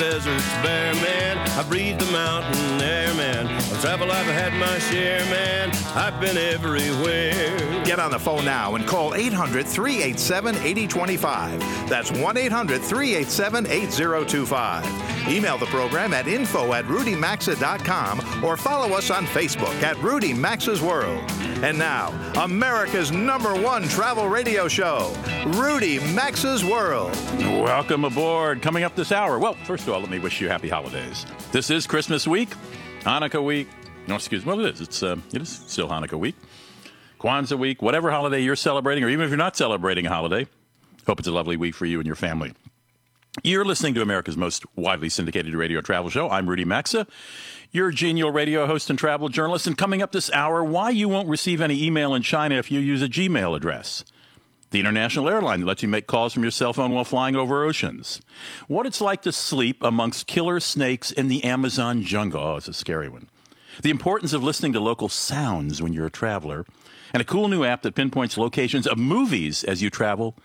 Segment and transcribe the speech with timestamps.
[0.00, 1.38] Across the deserts bare, man.
[1.38, 3.46] I breathe the mountain air, man.
[3.46, 5.70] Of travel, I've had my share, man.
[5.94, 7.84] I've been everywhere.
[7.84, 11.88] Get on the phone now and call 800 387 8025.
[11.88, 15.28] That's 1 800 387 8025.
[15.28, 20.80] Email the program at info at rudymaxa.com or follow us on Facebook at Rudy Maxa's
[20.80, 21.22] World.
[21.62, 22.08] And now,
[22.42, 25.14] America's number one travel radio show,
[25.46, 27.14] Rudy Maxa's World.
[27.38, 28.62] Welcome aboard.
[28.62, 29.38] Coming up this hour.
[29.38, 31.26] Well, first of all, let me wish you happy holidays.
[31.52, 32.50] This is Christmas week,
[33.00, 33.68] Hanukkah week.
[34.06, 34.52] No, excuse me.
[34.52, 34.80] Well, it is.
[34.80, 36.36] It's uh, it is still Hanukkah week,
[37.18, 40.46] Kwanzaa week, whatever holiday you're celebrating, or even if you're not celebrating a holiday.
[41.06, 42.52] Hope it's a lovely week for you and your family.
[43.42, 46.28] You're listening to America's most widely syndicated radio travel show.
[46.28, 47.06] I'm Rudy Maxa,
[47.70, 49.66] your genial radio host and travel journalist.
[49.66, 52.80] And coming up this hour, why you won't receive any email in China if you
[52.80, 54.04] use a Gmail address.
[54.70, 57.64] The international airline that lets you make calls from your cell phone while flying over
[57.64, 58.20] oceans.
[58.68, 62.40] What it's like to sleep amongst killer snakes in the Amazon jungle.
[62.40, 63.28] Oh, it's a scary one.
[63.82, 66.66] The importance of listening to local sounds when you're a traveler.
[67.12, 70.36] And a cool new app that pinpoints locations of movies as you travel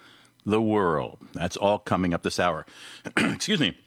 [0.45, 1.19] the world.
[1.33, 2.65] That's all coming up this hour.
[3.17, 3.77] Excuse me.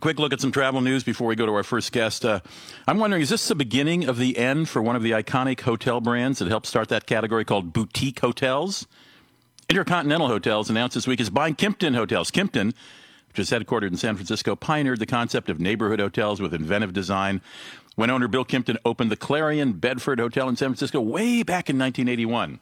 [0.00, 2.24] Quick look at some travel news before we go to our first guest.
[2.24, 2.40] Uh,
[2.86, 6.00] I'm wondering, is this the beginning of the end for one of the iconic hotel
[6.00, 8.86] brands that helped start that category called boutique hotels?
[9.68, 12.30] Intercontinental Hotels announced this week is buying Kimpton Hotels.
[12.30, 12.72] Kimpton,
[13.28, 17.40] which is headquartered in San Francisco, pioneered the concept of neighborhood hotels with inventive design.
[17.96, 21.78] When owner Bill Kimpton opened the Clarion Bedford Hotel in San Francisco way back in
[21.78, 22.60] 1981.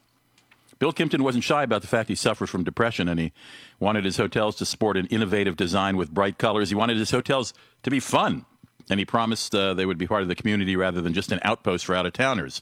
[0.79, 3.31] Bill Kimpton wasn't shy about the fact he suffered from depression and he
[3.79, 6.69] wanted his hotels to sport an innovative design with bright colors.
[6.69, 7.53] He wanted his hotels
[7.83, 8.45] to be fun,
[8.89, 11.39] and he promised uh, they would be part of the community rather than just an
[11.43, 12.61] outpost for out of towners.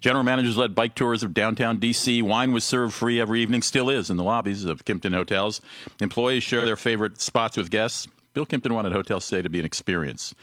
[0.00, 2.22] General managers led bike tours of downtown D.C.
[2.22, 5.60] Wine was served free every evening, still is in the lobbies of Kimpton hotels.
[6.00, 8.08] Employees share their favorite spots with guests.
[8.32, 10.34] Bill Kimpton wanted hotel stay to be an experience.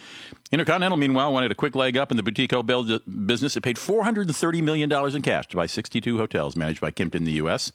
[0.52, 3.56] Intercontinental, meanwhile, wanted a quick leg up in the boutique hotel business.
[3.56, 7.32] It paid $430 million in cash to buy 62 hotels managed by Kimpton in the
[7.34, 7.72] U.S.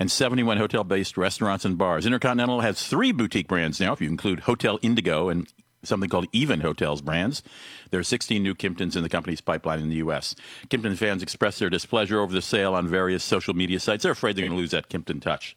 [0.00, 2.06] and 71 hotel based restaurants and bars.
[2.06, 5.46] Intercontinental has three boutique brands now, if you include Hotel Indigo and
[5.86, 7.42] something called Even Hotels brands.
[7.90, 10.34] There are 16 new Kimptons in the company's pipeline in the U.S.
[10.68, 14.02] Kimpton fans expressed their displeasure over the sale on various social media sites.
[14.02, 15.56] They're afraid they're going to lose that Kimpton touch.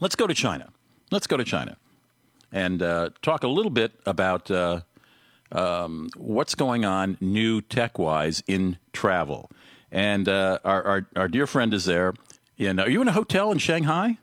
[0.00, 0.70] Let's go to China.
[1.10, 1.76] Let's go to China
[2.52, 4.80] and uh, talk a little bit about uh,
[5.50, 9.50] um, what's going on new tech wise in travel.
[9.90, 12.14] And uh, our, our, our, dear friend is there.
[12.58, 14.18] In, are you in a hotel in Shanghai?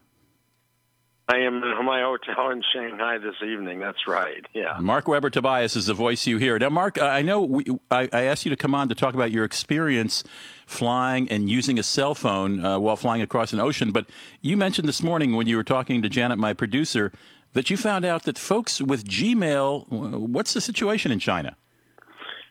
[1.32, 3.80] I am in my hotel in Shanghai this evening.
[3.80, 4.44] That's right.
[4.56, 4.80] Yeah.
[4.80, 6.58] Marc Weber Tobias is the voice you hear.
[6.58, 9.30] Now, Marc, I know we, I, I, asked you to come on to talk about
[9.30, 10.24] your experience
[10.66, 14.08] flying and using a cell phone uh, while flying across an ocean, but
[14.42, 17.12] you mentioned this morning when you were talking to Janet, my producer,
[17.54, 21.56] that you found out that folks with Gmail, what's the situation in China?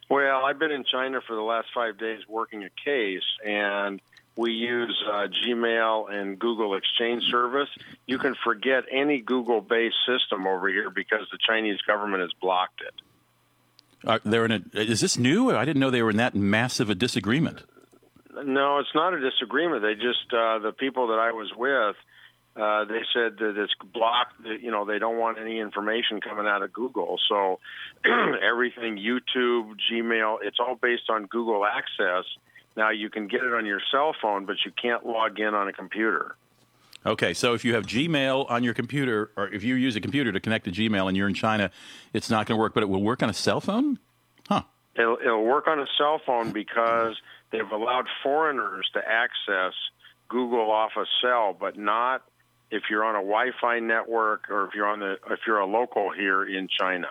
[0.09, 4.01] Well, I've been in China for the last five days working a case, and
[4.39, 7.69] we use uh, Gmail and Google Exchange service.
[8.07, 12.81] You can forget any Google based system over here because the Chinese government has blocked
[12.81, 12.95] it.
[14.09, 15.51] Are they're in a, is this new?
[15.51, 17.65] I didn't know they were in that massive a disagreement.
[18.45, 19.83] No, it's not a disagreement.
[19.83, 21.97] They just, uh, the people that I was with,
[22.55, 24.35] uh, they said that it's blocked.
[24.45, 27.19] You know, they don't want any information coming out of Google.
[27.29, 27.59] So
[28.05, 32.25] everything, YouTube, Gmail, it's all based on Google Access.
[32.79, 35.67] Now you can get it on your cell phone, but you can't log in on
[35.67, 36.37] a computer.
[37.05, 40.31] Okay, so if you have Gmail on your computer, or if you use a computer
[40.31, 41.73] to connect to Gmail and you're in China,
[42.13, 43.99] it's not going to work, but it will work on a cell phone?
[44.49, 44.63] Huh.
[44.95, 47.17] It'll, it'll work on a cell phone because
[47.51, 49.75] they've allowed foreigners to access
[50.29, 52.23] Google off a cell, but not
[52.71, 56.13] if you're on a Wi-Fi network or if you're on the if you're a local
[56.13, 57.09] here in China.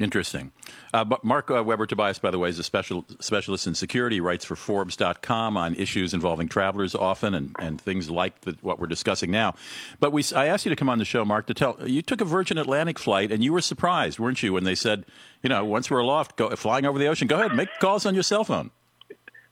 [0.00, 0.50] Interesting.
[0.92, 4.20] Uh, Marc uh, Weber Tobias, by the way, is a special specialist in security.
[4.20, 8.88] Writes for Forbes.com on issues involving travelers often and, and things like the, what we're
[8.88, 9.54] discussing now.
[10.00, 12.20] But we, I asked you to come on the show, Marc, to tell you took
[12.20, 15.04] a Virgin Atlantic flight and you were surprised, weren't you, when they said,
[15.42, 18.14] you know, once we're aloft, go, flying over the ocean, go ahead, make calls on
[18.14, 18.72] your cell phone.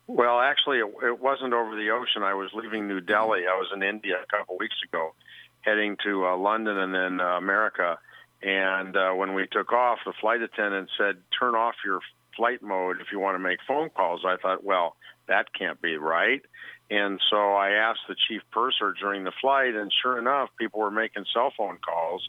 [0.09, 2.25] Well, actually, it, it wasn't over the ocean.
[2.25, 3.43] I was leaving New Delhi.
[3.47, 5.15] I was in India a couple weeks ago
[5.61, 7.99] heading to uh, London and then uh, America.
[8.43, 12.01] And uh, when we took off, the flight attendant said, "Turn off your
[12.37, 14.97] flight mode if you want to make phone calls." I thought, well,
[15.29, 16.43] that can't be right.
[16.91, 20.91] And so I asked the chief purser during the flight, and sure enough, people were
[20.91, 22.23] making cell phone calls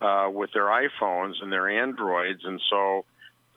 [0.00, 2.42] uh, with their iPhones and their Androids.
[2.44, 3.04] And so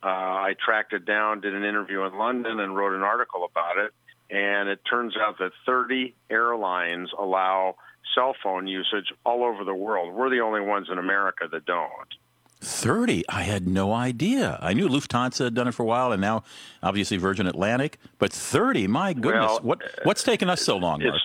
[0.01, 3.77] uh, I tracked it down, did an interview in London, and wrote an article about
[3.77, 3.91] it.
[4.29, 7.75] And it turns out that 30 airlines allow
[8.15, 10.13] cell phone usage all over the world.
[10.13, 12.13] We're the only ones in America that don't.
[12.61, 13.23] 30?
[13.29, 14.57] I had no idea.
[14.61, 16.43] I knew Lufthansa had done it for a while, and now
[16.81, 17.99] obviously Virgin Atlantic.
[18.17, 19.45] But 30, my goodness.
[19.45, 21.15] Well, what, uh, what's taken us so long, Marc?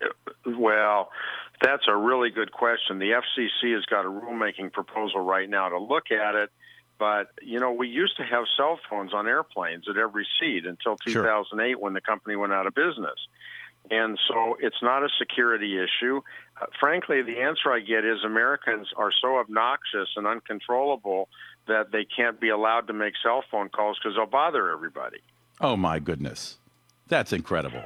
[0.00, 1.10] Uh, well,
[1.60, 2.98] that's a really good question.
[2.98, 6.50] The FCC has got a rulemaking proposal right now to look at it.
[6.98, 10.96] But, you know, we used to have cell phones on airplanes at every seat until
[10.96, 11.78] 2008 sure.
[11.78, 13.18] when the company went out of business.
[13.90, 16.20] And so it's not a security issue.
[16.60, 21.28] Uh, frankly, the answer I get is Americans are so obnoxious and uncontrollable
[21.68, 25.18] that they can't be allowed to make cell phone calls because they'll bother everybody.
[25.60, 26.58] Oh, my goodness.
[27.08, 27.84] That's incredible.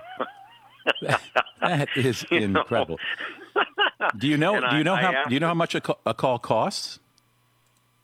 [1.02, 1.20] that,
[1.60, 2.98] that is incredible.
[4.16, 4.60] do you know?
[4.70, 5.10] do you know I, how?
[5.10, 6.98] I do you know how much a, call, a call costs?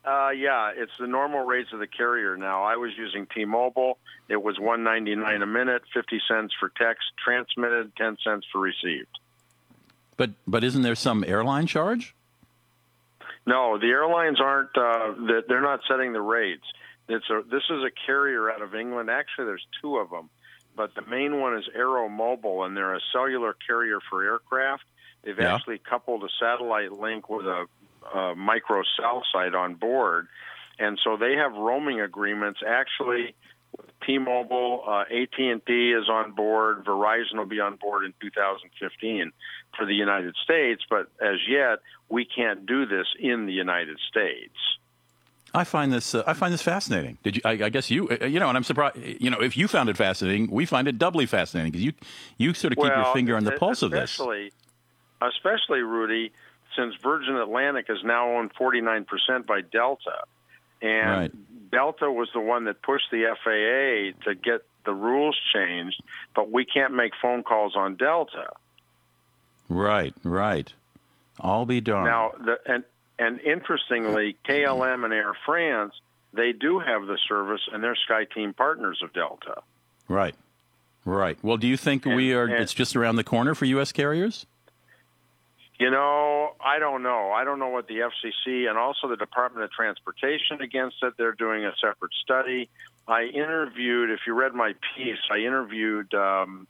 [0.07, 2.63] Uh, yeah, it's the normal rates of the carrier now.
[2.63, 3.99] I was using T-Mobile.
[4.29, 8.61] It was one ninety nine a minute, fifty cents for text transmitted, ten cents for
[8.61, 9.19] received.
[10.17, 12.15] But but isn't there some airline charge?
[13.47, 14.77] No, the airlines aren't.
[14.77, 15.15] Uh,
[15.49, 16.65] they're not setting the rates.
[17.09, 19.11] It's a, this is a carrier out of England.
[19.11, 20.29] Actually, there's two of them,
[20.77, 24.85] but the main one is AeroMobile, and they're a cellular carrier for aircraft.
[25.23, 25.55] They've yeah.
[25.55, 27.67] actually coupled a satellite link with a
[28.15, 30.29] uh, micro cell site on board,
[30.79, 32.61] and so they have roaming agreements.
[32.67, 33.35] Actually,
[34.05, 36.85] T-Mobile, uh, AT&T is on board.
[36.85, 39.33] Verizon will be on board in 2015
[39.77, 44.55] for the United States, but as yet we can't do this in the United States.
[45.55, 47.17] I find this uh, I find this fascinating.
[47.23, 47.43] Did you?
[47.45, 48.99] I, I, guess you uh, you know, and I'm surprised.
[48.99, 51.93] You know, if you found it fascinating, we find it doubly fascinating because you
[52.37, 54.11] you sort of keep well, your finger on the pulse of this.
[54.11, 54.53] Especially,
[55.21, 56.33] especially Rudy,
[56.77, 59.07] since Virgin Atlantic is now owned 49%
[59.47, 60.25] by Delta.
[60.83, 61.71] And right.
[61.71, 66.03] Delta was the one that pushed the FAA to get the rules changed,
[66.35, 68.53] but we can't make phone calls on Delta.
[69.69, 70.73] Right, right.
[71.41, 72.07] I'll be darned.
[72.07, 72.85] Now, the, and
[73.19, 75.95] and interestingly, KLM and Air France
[76.37, 79.63] they do have the service, and they're SkyTeam partners of Delta.
[80.09, 80.35] Right,
[81.05, 81.39] right.
[81.43, 82.45] Well, do you think and, we are?
[82.45, 83.91] And, it's just around the corner for U.S.
[83.91, 84.47] carriers.
[85.79, 87.33] You know, I don't know.
[87.33, 91.15] I don't know what the FCC and also the Department of Transportation against it.
[91.19, 92.71] They're doing a separate study.
[93.07, 96.67] I interviewed, if you read my piece, I interviewed um,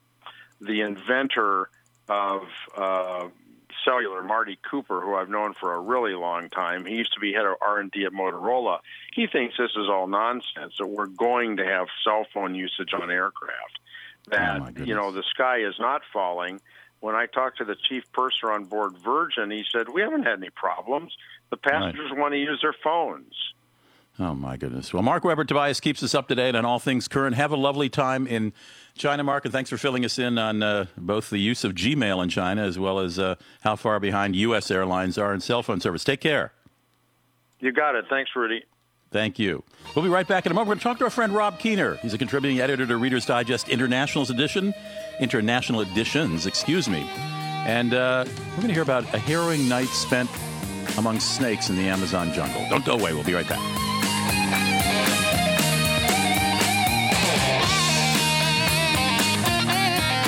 [0.61, 1.70] the inventor
[2.08, 2.43] of
[2.76, 3.29] uh,
[3.85, 6.85] cellular, Marty Cooper, who I've known for a really long time.
[6.85, 8.81] He used to be head of R&D at Motorola.
[9.14, 10.75] He thinks this is all nonsense.
[10.79, 13.79] That we're going to have cell phone usage on aircraft.
[14.29, 16.61] That oh you know the sky is not falling
[17.01, 20.39] when I talked to the chief purser on board Virgin, he said, We haven't had
[20.39, 21.17] any problems.
[21.51, 22.19] The passengers right.
[22.19, 23.35] want to use their phones.
[24.19, 24.95] Oh, my goodness.
[24.95, 27.37] Well, Marc Weber Tobias keeps us up to date on all things current.
[27.37, 28.55] Have a lovely time in
[28.97, 32.23] China, Marc, and thanks for filling us in on uh, both the use of Gmail
[32.23, 34.71] in China as well as uh, how far behind U.S.
[34.71, 36.03] airlines are in cell phone service.
[36.03, 36.53] Take care.
[37.61, 38.07] You got it.
[38.09, 38.65] Thanks, Rudy.
[39.17, 39.63] Thank you.
[39.95, 40.69] We'll be right back in a moment.
[40.69, 41.99] We're going to talk to our friend Rob Kiener.
[42.01, 44.75] He's a contributing editor to Reader's Digest International's edition,
[45.21, 47.09] International Editions, excuse me.
[47.64, 50.29] And uh, we're going to hear about a harrowing night spent
[50.99, 52.62] among snakes in the Amazon jungle.
[52.69, 53.14] Don't go away.
[53.14, 53.86] We'll be right back.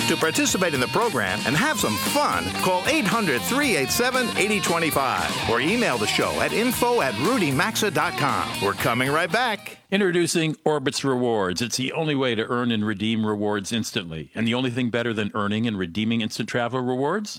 [0.08, 5.98] To participate in the program and have some fun, call 800 387 8025 or email
[5.98, 8.62] the show at info at rudymaxa.com.
[8.64, 9.76] We're coming right back.
[9.90, 11.60] Introducing Orbitz Rewards.
[11.60, 14.30] It's the only way to earn and redeem rewards instantly.
[14.34, 17.38] And the only thing better than earning and redeeming instant travel rewards?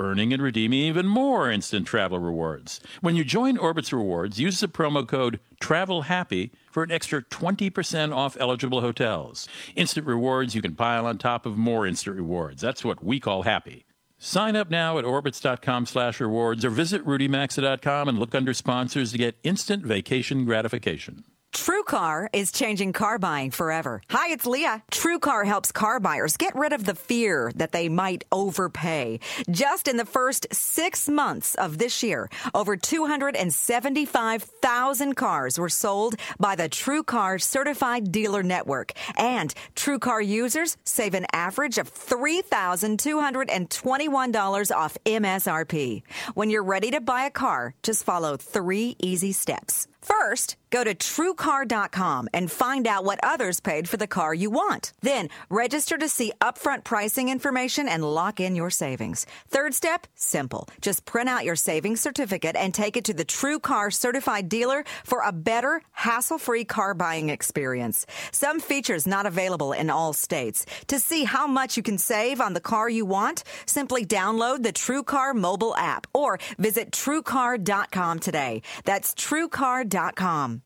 [0.00, 2.80] Earning and redeeming even more instant travel rewards.
[3.02, 8.34] When you join Orbitz Rewards, use the promo code TRAVELHAPPY for an extra 20% off
[8.40, 9.46] eligible hotels.
[9.76, 12.62] Instant rewards you can pile on top of more instant rewards.
[12.62, 13.84] That's what we call happy.
[14.16, 19.18] Sign up now at orbitz.com slash rewards or visit rudymaxa.com and look under sponsors to
[19.18, 21.24] get instant vacation gratification.
[21.52, 24.00] TrueCar is changing car buying forever.
[24.10, 24.84] Hi, it's Leah.
[24.92, 29.18] TrueCar helps car buyers get rid of the fear that they might overpay.
[29.50, 36.54] Just in the first six months of this year, over 275,000 cars were sold by
[36.54, 38.92] the TrueCar Certified Dealer Network.
[39.16, 46.02] And TrueCar users save an average of $3,221 off MSRP.
[46.34, 49.88] When you're ready to buy a car, just follow three easy steps.
[50.02, 54.92] First, go to truecar.com and find out what others paid for the car you want.
[55.02, 59.26] Then, register to see upfront pricing information and lock in your savings.
[59.48, 60.68] Third step, simple.
[60.80, 65.22] Just print out your savings certificate and take it to the TrueCar certified dealer for
[65.22, 68.06] a better, hassle-free car buying experience.
[68.32, 70.64] Some features not available in all states.
[70.86, 74.72] To see how much you can save on the car you want, simply download the
[74.72, 78.62] TrueCar mobile app or visit truecar.com today.
[78.84, 80.62] That's truecar.com Robitussin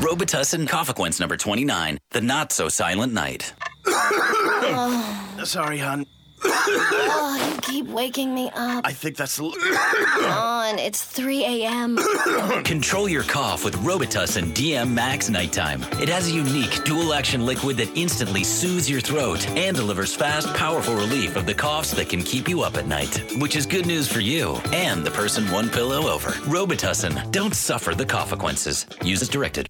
[0.00, 3.52] Robitussin Cofequence number 29, The Not So Silent Night.
[5.44, 6.06] Sorry, hon
[6.44, 8.86] oh, you keep waking me up.
[8.86, 9.38] I think that's.
[9.40, 11.96] oh, and it's 3 a.m.
[12.64, 15.82] Control your cough with Robitussin DM Max Nighttime.
[16.00, 20.52] It has a unique dual action liquid that instantly soothes your throat and delivers fast,
[20.54, 23.86] powerful relief of the coughs that can keep you up at night, which is good
[23.86, 26.30] news for you and the person one pillow over.
[26.48, 27.30] Robitussin.
[27.32, 28.86] Don't suffer the consequences.
[29.04, 29.66] Use as directed.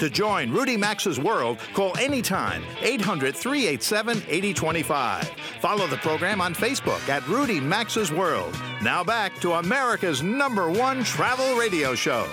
[0.00, 5.28] To join Rudy Maxa's world, call anytime 800 387 8025.
[5.60, 8.58] Follow the program on Facebook at Rudy Maxa's World.
[8.82, 12.26] Now back to America's number one travel radio show.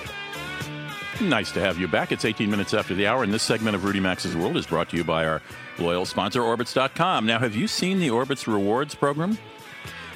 [1.19, 2.13] Nice to have you back.
[2.13, 4.89] It's 18 minutes after the hour, and this segment of Rudy Maxa's World is brought
[4.91, 5.41] to you by our
[5.77, 7.25] loyal sponsor, Orbitz.com.
[7.25, 9.37] Now, have you seen the Orbitz Rewards program?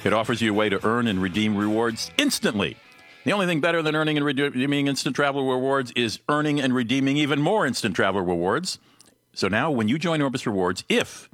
[0.04, 2.78] It offers you a way to earn and redeem rewards instantly
[3.24, 7.16] the only thing better than earning and redeeming instant travel rewards is earning and redeeming
[7.16, 8.78] even more instant travel rewards.
[9.34, 11.28] So now when you join Orbitz Rewards, if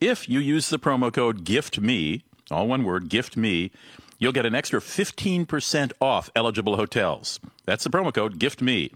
[0.00, 3.70] if you use the promo code gift me, all one word, gift me,
[4.18, 7.40] you'll get an extra 15% off eligible hotels.
[7.64, 8.92] That's the promo code gift me.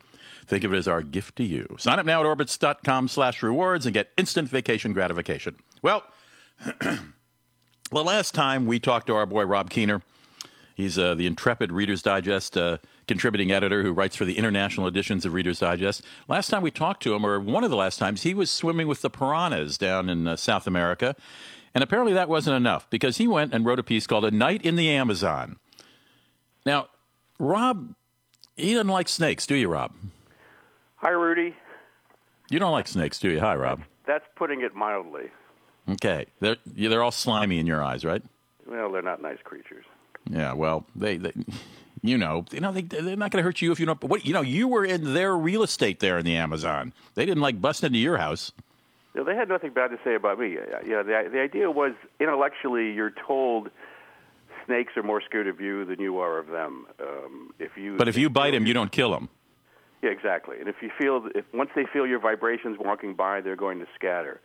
[0.47, 1.77] Think of it as our gift to you.
[1.79, 5.57] Sign up now at orbitz.com slash rewards and get instant vacation gratification.
[5.83, 6.03] Well,
[6.81, 7.01] the
[7.93, 10.03] last time we talked to our boy Rob Kiener,
[10.79, 15.27] He's uh, the intrepid Reader's Digest uh, contributing editor who writes for the international editions
[15.27, 16.03] of Reader's Digest.
[16.29, 18.87] Last time we talked to him, or one of the last times, he was swimming
[18.87, 21.17] with the piranhas down in uh, South America.
[21.75, 24.63] And apparently that wasn't enough because he went and wrote a piece called A Night
[24.63, 25.57] in the Amazon.
[26.65, 26.87] Now,
[27.41, 27.97] Rob,
[28.57, 29.93] he doesn't like snakes, do you, Rob?
[30.99, 31.57] Hi, Rudy.
[32.51, 33.41] You don't like snakes, do you?
[33.41, 33.83] Hi, Rob.
[34.07, 35.31] That's putting it mildly.
[35.91, 36.27] Okay.
[36.39, 38.23] They're, they're all slimy in your eyes, right?
[38.65, 39.85] Well, they're not nice creatures.
[40.31, 41.33] Yeah, well, they, they
[42.03, 44.03] you know, you know, they, they're not going to hurt you if you don't.
[44.05, 46.93] What you know, you were in their real estate there in the Amazon.
[47.15, 48.53] They didn't like bust into your house.
[49.15, 50.57] No, they had nothing bad to say about me.
[50.87, 53.71] Yeah, the the idea was intellectually, you're told
[54.69, 56.87] snakes are more scared of you than you are of them.
[57.01, 59.29] Um, if you, but if you bite them, you don't kill them.
[60.03, 60.61] Yeah, exactly.
[60.61, 63.87] And if you feel, if once they feel your vibrations walking by, they're going to
[63.97, 64.41] scatter.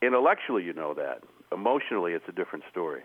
[0.00, 1.22] Intellectually, you know that.
[1.52, 3.02] Emotionally, it's a different story.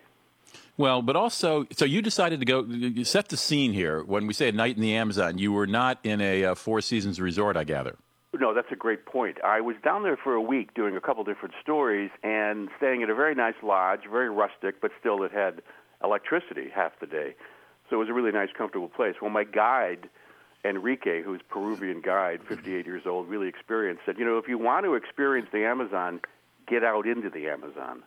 [0.77, 2.63] Well, but also, so you decided to go.
[2.63, 4.03] You set the scene here.
[4.03, 6.81] When we say a night in the Amazon, you were not in a uh, Four
[6.81, 7.95] Seasons resort, I gather.
[8.39, 9.37] No, that's a great point.
[9.43, 13.09] I was down there for a week doing a couple different stories and staying at
[13.11, 15.61] a very nice lodge, very rustic, but still it had
[16.03, 17.35] electricity half the day.
[17.89, 19.15] So it was a really nice, comfortable place.
[19.21, 20.09] Well, my guide,
[20.65, 24.85] Enrique, who's Peruvian guide, 58 years old, really experienced, said, you know, if you want
[24.85, 26.19] to experience the Amazon,
[26.67, 28.01] get out into the Amazon.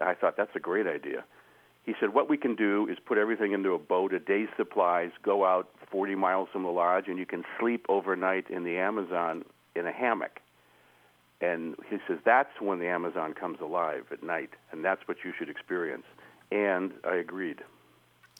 [0.00, 1.24] I thought that's a great idea.
[1.90, 5.10] He said, What we can do is put everything into a boat, a day's supplies,
[5.24, 9.44] go out 40 miles from the lodge, and you can sleep overnight in the Amazon
[9.74, 10.38] in a hammock.
[11.40, 15.32] And he says, That's when the Amazon comes alive at night, and that's what you
[15.36, 16.04] should experience.
[16.52, 17.58] And I agreed.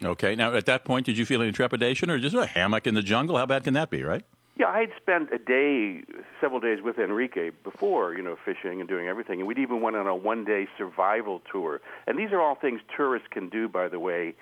[0.01, 0.37] Okay.
[0.37, 3.03] Now, at that point, did you feel any trepidation or just a hammock in the
[3.03, 3.37] jungle?
[3.37, 4.25] How bad can that be, right?
[4.61, 6.03] Yeah, I had spent a day,
[6.39, 9.39] several days with Enrique before, you know, fishing and doing everything.
[9.39, 11.81] And we'd even went on a one day survival tour.
[12.07, 14.35] And these are all things tourists can do, by the way,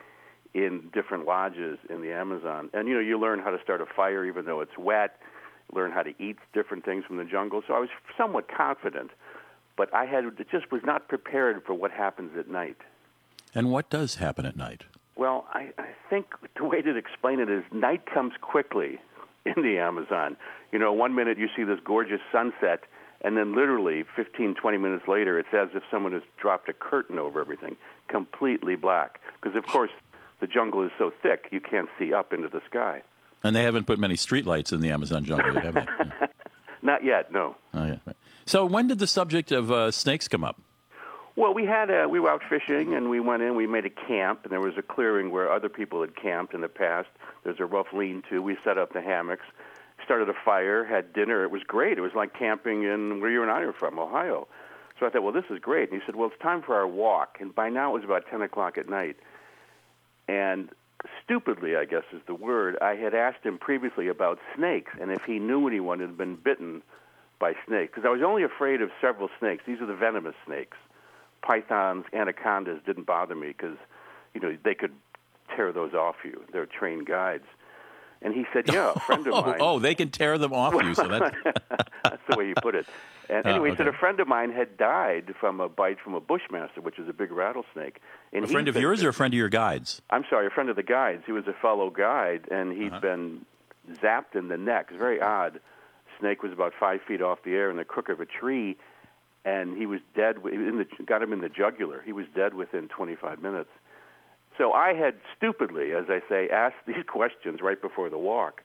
[0.55, 2.69] in different lodges in the Amazon.
[2.75, 5.21] And, you know, you learn how to start a fire even though it's wet,
[5.73, 7.63] learn how to eat different things from the jungle.
[7.69, 9.13] So I was somewhat confident,
[9.77, 12.79] but I had just was not prepared for what happens at night.
[13.55, 14.83] And what does happen at night?
[15.15, 18.99] Well, I, I think the way to explain it is night comes quickly
[19.57, 20.37] in the Amazon.
[20.73, 22.85] You know, one minute you see this gorgeous sunset,
[23.23, 27.19] and then literally 15, 20 minutes later, it's as if someone has dropped a curtain
[27.19, 27.77] over everything,
[28.09, 29.21] completely black.
[29.41, 29.91] Because, of course,
[30.41, 33.03] the jungle is so thick, you can't see up into the sky.
[33.43, 35.87] And they haven't put many streetlights in the Amazon jungle yet, have they?
[36.83, 37.57] Not yet, no.
[37.75, 38.13] Oh, yeah.
[38.47, 40.61] So when did the subject of uh, snakes come up?
[41.39, 43.55] Well, we had a, we were out fishing and we went in.
[43.55, 46.63] We made a camp, and there was a clearing where other people had camped in
[46.63, 47.11] the past.
[47.45, 48.43] There's a rough lean-to.
[48.43, 49.45] We set up the hammocks,
[50.05, 51.45] started a fire, had dinner.
[51.45, 51.97] It was great.
[51.97, 54.49] It was like camping in where you and I are from, Ohio.
[54.99, 55.93] So I thought, well, this is great.
[55.93, 57.39] And he said, well, it's time for our walk.
[57.39, 59.15] And by now it was about 10 o'clock at night.
[60.27, 60.71] And
[61.23, 65.23] stupidly, I guess is the word, I had asked him previously about snakes and if
[65.25, 66.83] he knew anyone had been bitten
[67.39, 67.93] by snakes.
[67.95, 69.63] Because I was only afraid of several snakes.
[69.69, 70.77] These are the venomous snakes.
[71.43, 73.77] Pythons, anacondas didn't bother me because,
[74.35, 74.93] you know, they could
[75.55, 76.43] tear those off you.
[76.53, 77.45] They're trained guides.
[78.21, 80.75] And he said, "Yeah, a friend of Oh, mine." oh, they can tear them off
[80.83, 80.95] you.
[80.95, 81.37] So that's
[82.03, 82.87] That's the way you put it.
[83.31, 86.15] And Oh, anyway, he said a friend of mine had died from a bite from
[86.15, 88.01] a bushmaster, which is a big rattlesnake.
[88.33, 90.01] And a friend of yours that- or a friend of your guides?
[90.09, 91.25] I'm sorry, a friend of the guides.
[91.27, 92.95] He was a fellow guide, and he Uh-huh.
[92.95, 93.45] had been
[94.03, 94.87] zapped in the neck.
[94.89, 95.61] It's very odd.
[96.19, 98.79] Snake was about five feet off the air in the crook of a tree,
[99.45, 100.37] and he was dead.
[100.45, 102.03] In the, got him in the jugular.
[102.05, 103.71] He was dead within 25 minutes.
[104.57, 108.63] So I had stupidly, as I say, asked these questions right before the walk.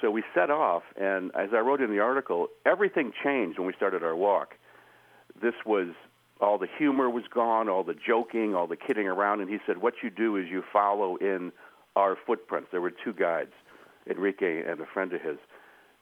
[0.00, 3.72] So we set off, and as I wrote in the article, everything changed when we
[3.74, 4.54] started our walk.
[5.42, 5.88] This was
[6.40, 9.78] all the humor was gone, all the joking, all the kidding around, and he said,
[9.78, 11.52] "What you do is you follow in
[11.96, 13.52] our footprints." There were two guides,
[14.06, 15.38] Enrique and a friend of his.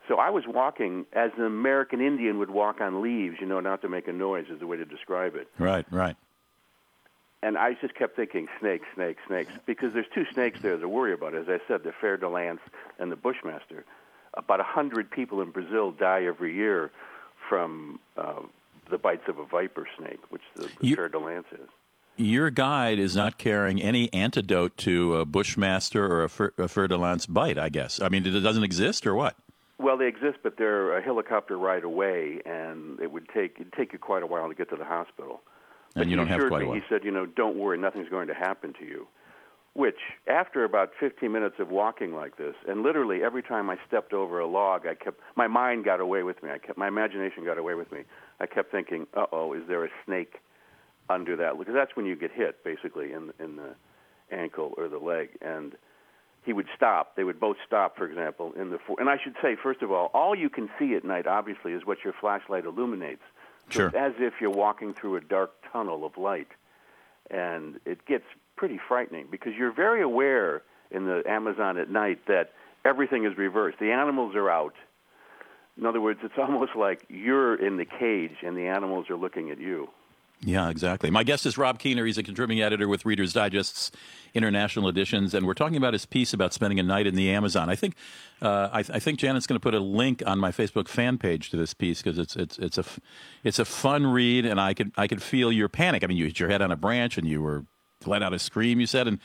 [0.08, 3.82] So I was walking as an American Indian would walk on leaves, you know, not
[3.82, 5.48] to make a noise is the way to describe it.
[5.58, 6.16] Right, right.
[7.42, 11.12] And I just kept thinking snakes, snakes, snakes, because there's two snakes there to worry
[11.12, 11.34] about.
[11.34, 12.60] As I said, the fer de lance
[12.98, 13.84] and the bushmaster.
[14.34, 16.90] About a hundred people in Brazil die every year
[17.48, 18.40] from uh,
[18.90, 21.68] the bites of a viper snake, which the, the You- fer de lance is.
[22.18, 26.86] Your guide is not carrying any antidote to a bushmaster or a, fer, a fer
[26.88, 28.00] de lance bite, I guess.
[28.00, 29.36] I mean, it doesn't exist or what?
[29.78, 33.92] Well, they exist, but they're a helicopter ride away, and it would take it'd take
[33.92, 35.42] you quite a while to get to the hospital.
[35.94, 36.74] And But you don't have quite a while.
[36.74, 39.06] He said, you know, don't worry, nothing's going to happen to you.
[39.74, 44.14] Which, after about 15 minutes of walking like this, and literally every time I stepped
[44.14, 46.48] over a log, I kept my mind got away with me.
[46.50, 48.04] I kept my imagination got away with me.
[48.40, 50.40] I kept thinking, uh oh, is there a snake
[51.10, 51.58] under that?
[51.58, 53.74] Because that's when you get hit, basically, in in the
[54.30, 55.76] ankle or the leg, and
[56.46, 57.16] he would stop.
[57.16, 58.78] They would both stop, for example, in the.
[58.78, 61.72] For- and I should say, first of all, all you can see at night, obviously,
[61.72, 63.22] is what your flashlight illuminates.
[63.70, 63.86] So Sure.
[63.88, 66.46] it's as if you're walking through a dark tunnel of light,
[67.32, 72.52] and it gets pretty frightening because you're very aware in the Amazon at night that
[72.84, 73.80] everything is reversed.
[73.80, 74.74] The animals are out.
[75.76, 79.50] In other words, it's almost like you're in the cage and the animals are looking
[79.50, 79.90] at you.
[80.42, 81.10] Yeah, exactly.
[81.10, 82.06] My guest is Rob Kiener.
[82.06, 83.90] He's a contributing editor with Reader's Digest's
[84.34, 87.70] international editions, and we're talking about his piece about spending a night in the Amazon.
[87.70, 87.94] I think,
[88.42, 91.50] uh, I, I think Janet's going to put a link on my Facebook fan page
[91.50, 92.84] to this piece because it's it's it's a
[93.44, 96.04] it's a fun read, and I could I could feel your panic.
[96.04, 97.64] I mean, you hit your head on a branch, and you were
[98.04, 98.78] let out a scream.
[98.78, 99.18] You said, and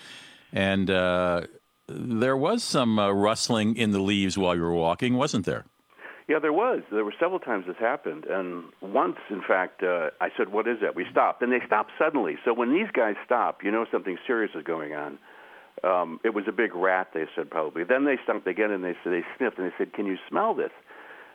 [0.54, 1.42] and uh,
[1.88, 5.66] there was some uh, rustling in the leaves while you were walking, wasn't there?
[6.32, 6.82] Yeah, there was.
[6.90, 10.80] There were several times this happened, and once, in fact, uh, I said, "What is
[10.80, 12.38] that?" We stopped, and they stopped suddenly.
[12.46, 15.20] So when these guys stop, you know something serious is going on.
[15.84, 17.84] Um, it was a big rat, they said probably.
[17.84, 20.54] Then they stopped again, and they said they sniffed, and they said, "Can you smell
[20.54, 20.72] this?"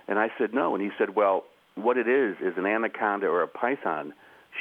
[0.08, 3.42] And I said, "No." And he said, "Well, what it is is an anaconda or
[3.42, 4.14] a python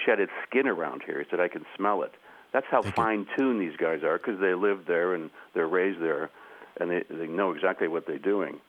[0.05, 2.13] shed its skin around here." He said, "I can smell it."
[2.51, 6.29] That's how fine-tuned these guys are because they live there and they're raised there,
[6.75, 8.59] and they they know exactly what they're doing.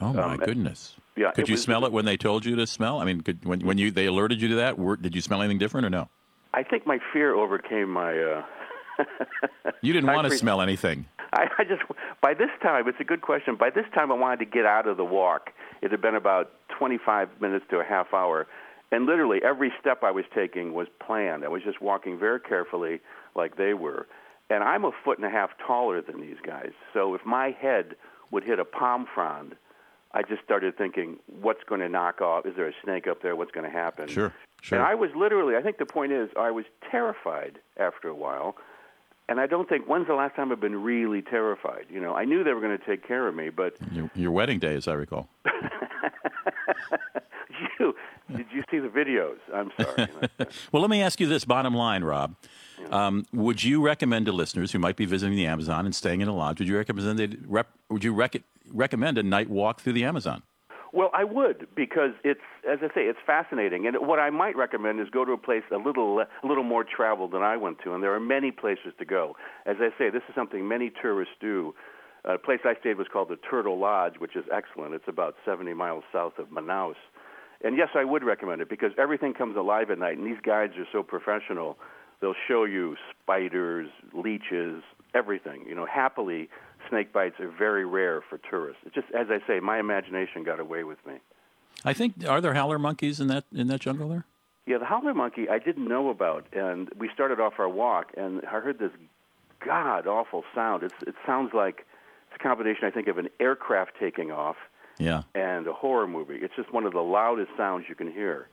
[0.00, 0.94] Oh my Um, goodness!
[1.18, 3.00] Yeah, Could you was- smell it when they told you to smell?
[3.00, 5.40] I mean, could, when when you they alerted you to that, were, did you smell
[5.42, 6.08] anything different or no?
[6.54, 8.18] I think my fear overcame my.
[8.18, 8.42] Uh,
[9.82, 11.06] You didn't want to pre- smell anything.
[11.32, 11.82] I, I just
[12.20, 13.54] by this time it's a good question.
[13.56, 15.50] By this time I wanted to get out of the walk.
[15.82, 18.48] It had been about 25 minutes to a half hour,
[18.90, 21.44] and literally every step I was taking was planned.
[21.44, 23.00] I was just walking very carefully,
[23.36, 24.08] like they were.
[24.50, 27.94] And I'm a foot and a half taller than these guys, so if my head
[28.32, 29.54] would hit a palm frond,
[30.12, 32.46] I just started thinking, what's going to knock off?
[32.46, 33.36] Is there a snake up there?
[33.36, 34.08] What's going to happen?
[34.08, 34.78] Sure, sure.
[34.78, 38.56] And I was literally, I think the point is, I was terrified after a while.
[39.30, 41.84] And I don't think, when's the last time I've been really terrified?
[41.90, 44.30] You know, I knew they were going to take care of me, but Your, your
[44.30, 45.28] wedding day, as I recall.
[47.78, 47.94] you,
[48.34, 49.36] did you see the videos?
[49.54, 50.08] I'm sorry.
[50.72, 52.34] Well, let me ask you this bottom line, Rob.
[52.90, 56.28] Um, would you recommend to listeners who might be visiting the Amazon and staying in
[56.28, 59.94] a lodge, would you recommend, they rep, would you rec- recommend a night walk through
[59.94, 60.42] the Amazon?
[60.92, 63.86] Well, I would because it's, as I say, it's fascinating.
[63.86, 66.84] And what I might recommend is go to a place a little, a little more
[66.84, 69.36] traveled than I went to, and there are many places to go.
[69.66, 71.74] As I say, this is something many tourists do.
[72.24, 74.94] A place I stayed was called the Turtle Lodge, which is excellent.
[74.94, 76.96] It's about 70 miles south of Manaus.
[77.62, 80.74] And yes, I would recommend it because everything comes alive at night, and these guides
[80.78, 81.78] are so professional.
[82.20, 84.82] They'll show you spiders, leeches,
[85.14, 85.64] everything.
[85.68, 86.48] You know, happily
[86.88, 88.80] snake bites are very rare for tourists.
[88.86, 91.14] It's just, as I say, my imagination got away with me.
[91.84, 94.24] I think are there howler monkeys in that in that jungle there?
[94.66, 98.42] Yeah, the howler monkey I didn't know about, and we started off our walk, and
[98.44, 98.90] I heard this
[99.64, 100.82] god awful sound.
[100.82, 101.86] It's, it sounds like
[102.30, 104.56] it's a combination, I think, of an aircraft taking off
[104.98, 105.22] Yeah.
[105.34, 106.36] and a horror movie.
[106.42, 108.48] It's just one of the loudest sounds you can hear.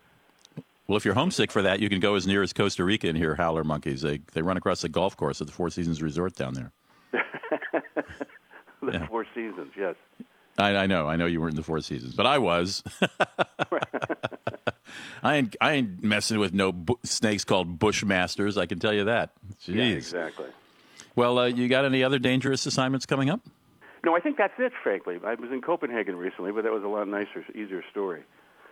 [0.88, 3.18] Well, if you're homesick for that, you can go as near as Costa Rica and
[3.18, 4.02] hear howler monkeys.
[4.02, 6.72] They they run across the golf course at the Four Seasons Resort down there.
[8.82, 9.08] the Yeah.
[9.08, 9.96] Four Seasons, yes.
[10.58, 12.82] I, I know, I know you weren't in the Four Seasons, but I was.
[15.24, 18.58] I ain't I ain't messing with no bu- snakes called bushmasters.
[18.58, 19.32] I can tell you that.
[19.66, 19.76] Jeez.
[19.76, 20.46] Yeah, exactly.
[21.16, 23.42] Well, uh, you got any other dangerous assignments coming up?
[24.06, 24.72] No, I think that's it.
[24.84, 28.22] Frankly, I was in Copenhagen recently, but that was a lot nicer, easier story.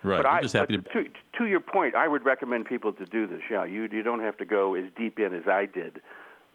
[0.04, 0.18] Right.
[0.18, 1.04] But I'm I, just happy but to.
[1.06, 3.42] to, to your point, I would recommend people to do this.
[3.50, 6.02] Yeah, you you don't have to go as deep in as I did,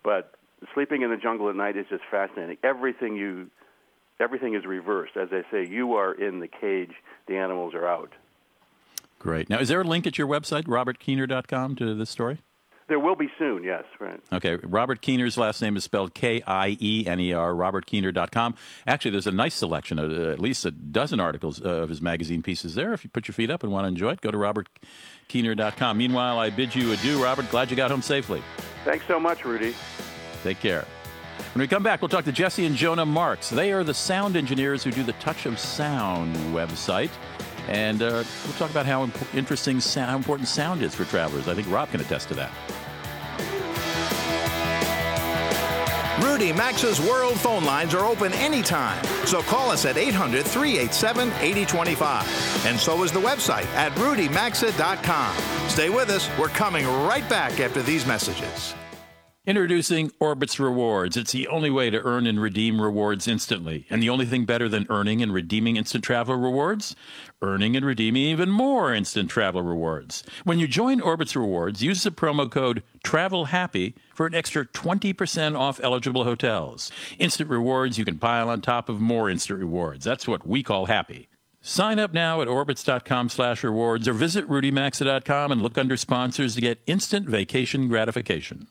[0.04, 0.37] but
[0.74, 2.58] sleeping in the jungle at night is just fascinating.
[2.62, 3.50] Everything you,
[4.20, 5.16] everything is reversed.
[5.16, 6.92] As I say, you are in the cage,
[7.26, 8.12] the animals are out.
[9.18, 9.50] Great.
[9.50, 12.38] Now, is there a link at your website, robertkiener.com, to this story?
[12.88, 13.64] There will be soon.
[13.64, 14.18] Yes, right.
[14.32, 14.56] Okay.
[14.62, 18.54] Robert Kiener's last name is spelled K I E N E R, robertkiener.com.
[18.86, 22.00] Actually, there's a nice selection, of, uh, at least a dozen articles uh, of his
[22.00, 22.94] magazine pieces there.
[22.94, 25.98] If you put your feet up and want to enjoy it, go to robertkiener.com.
[25.98, 27.50] Meanwhile, I bid you adieu, Robert.
[27.50, 28.42] Glad you got home safely.
[28.86, 29.74] Thanks so much, Rudy.
[30.42, 30.84] Take care.
[31.54, 33.50] When we come back, we'll talk to Jesse and Jonah Marks.
[33.50, 37.10] They are the sound engineers who do the Touch of Sound website.
[37.68, 41.48] And uh, we'll talk about how imp- interesting, how important sound is for travelers.
[41.48, 42.50] I think Rob can attest to that.
[46.22, 49.04] Rudy Maxa's World phone lines are open anytime.
[49.26, 52.66] So call us at 800 387 8025.
[52.66, 55.68] And so is the website at rudymaxa.com.
[55.68, 56.28] Stay with us.
[56.38, 58.74] We're coming right back after these messages.
[59.48, 61.16] Introducing Orbitz Rewards.
[61.16, 63.86] It's the only way to earn and redeem rewards instantly.
[63.88, 66.94] And the only thing better than earning and redeeming instant travel rewards?
[67.40, 70.22] Earning and redeeming even more instant travel rewards.
[70.44, 75.80] When you join Orbitz Rewards, use the promo code TRAVELHAPPY for an extra 20% off
[75.82, 76.92] eligible hotels.
[77.18, 80.04] Instant rewards you can pile on top of more instant rewards.
[80.04, 81.30] That's what we call happy.
[81.62, 86.60] Sign up now at orbitz.com slash rewards or visit rudymaxa.com and look under sponsors to
[86.60, 88.66] get instant vacation gratification.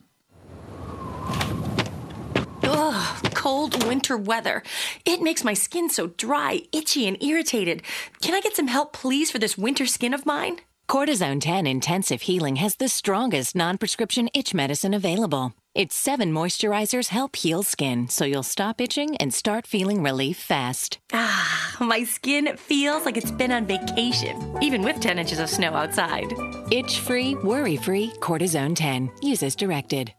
[3.47, 4.61] Cold winter weather.
[5.05, 7.81] It makes my skin so dry, itchy, and irritated.
[8.21, 10.57] Can I get some help, please, for this winter skin of mine?
[10.89, 15.53] Cortizone 10 Intensive Healing has the strongest non prescription itch medicine available.
[15.73, 20.99] Its seven moisturizers help heal skin so you'll stop itching and start feeling relief fast.
[21.13, 25.73] Ah, my skin feels like it's been on vacation, even with 10 inches of snow
[25.73, 26.33] outside.
[26.69, 29.09] Itch free, worry free, Cortizone 10.
[29.21, 30.13] Use as directed.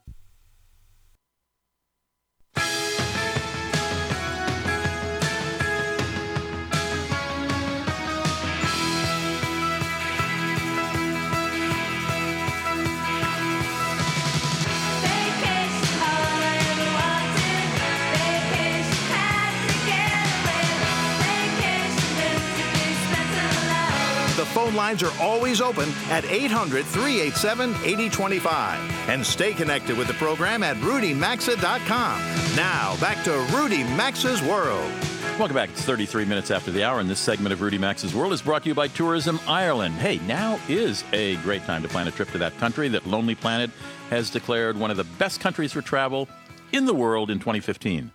[24.89, 28.79] Lines are always open at 800 387 8025.
[29.07, 32.55] And stay connected with the program at rudymaxa.com.
[32.55, 34.91] Now, back to Rudy Maxa's World.
[35.37, 35.69] Welcome back.
[35.69, 38.63] It's 33 minutes after the hour, and this segment of Rudy Maxa's World is brought
[38.63, 39.93] to you by Tourism Ireland.
[39.93, 43.35] Hey, now is a great time to plan a trip to that country that Lonely
[43.35, 43.69] Planet
[44.09, 46.27] has declared one of the best countries for travel
[46.71, 48.09] in the world in 2015.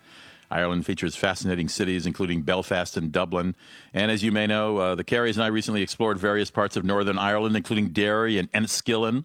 [0.51, 3.55] Ireland features fascinating cities, including Belfast and Dublin.
[3.93, 6.85] And as you may know, uh, the Carries and I recently explored various parts of
[6.85, 9.25] Northern Ireland, including Derry and Enniskillen.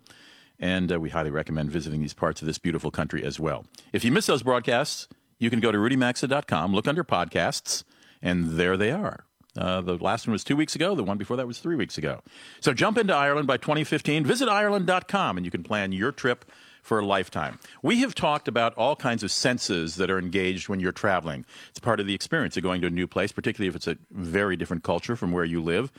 [0.59, 3.65] And uh, we highly recommend visiting these parts of this beautiful country as well.
[3.93, 7.83] If you miss those broadcasts, you can go to rudymaxa.com, look under podcasts,
[8.21, 9.25] and there they are.
[9.57, 10.95] Uh, the last one was two weeks ago.
[10.95, 12.21] The one before that was three weeks ago.
[12.59, 14.25] So jump into Ireland by 2015.
[14.25, 16.45] Visit Ireland.com, and you can plan your trip
[16.81, 17.59] for a lifetime.
[17.81, 21.45] We have talked about all kinds of senses that are engaged when you're traveling.
[21.69, 23.97] It's part of the experience of going to a new place, particularly if it's a
[24.11, 25.91] very different culture from where you live.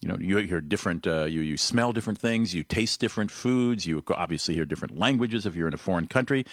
[0.00, 3.86] You know, you hear different, uh, you, you smell different things, you taste different foods,
[3.86, 6.44] you obviously hear different languages if you're in a foreign country.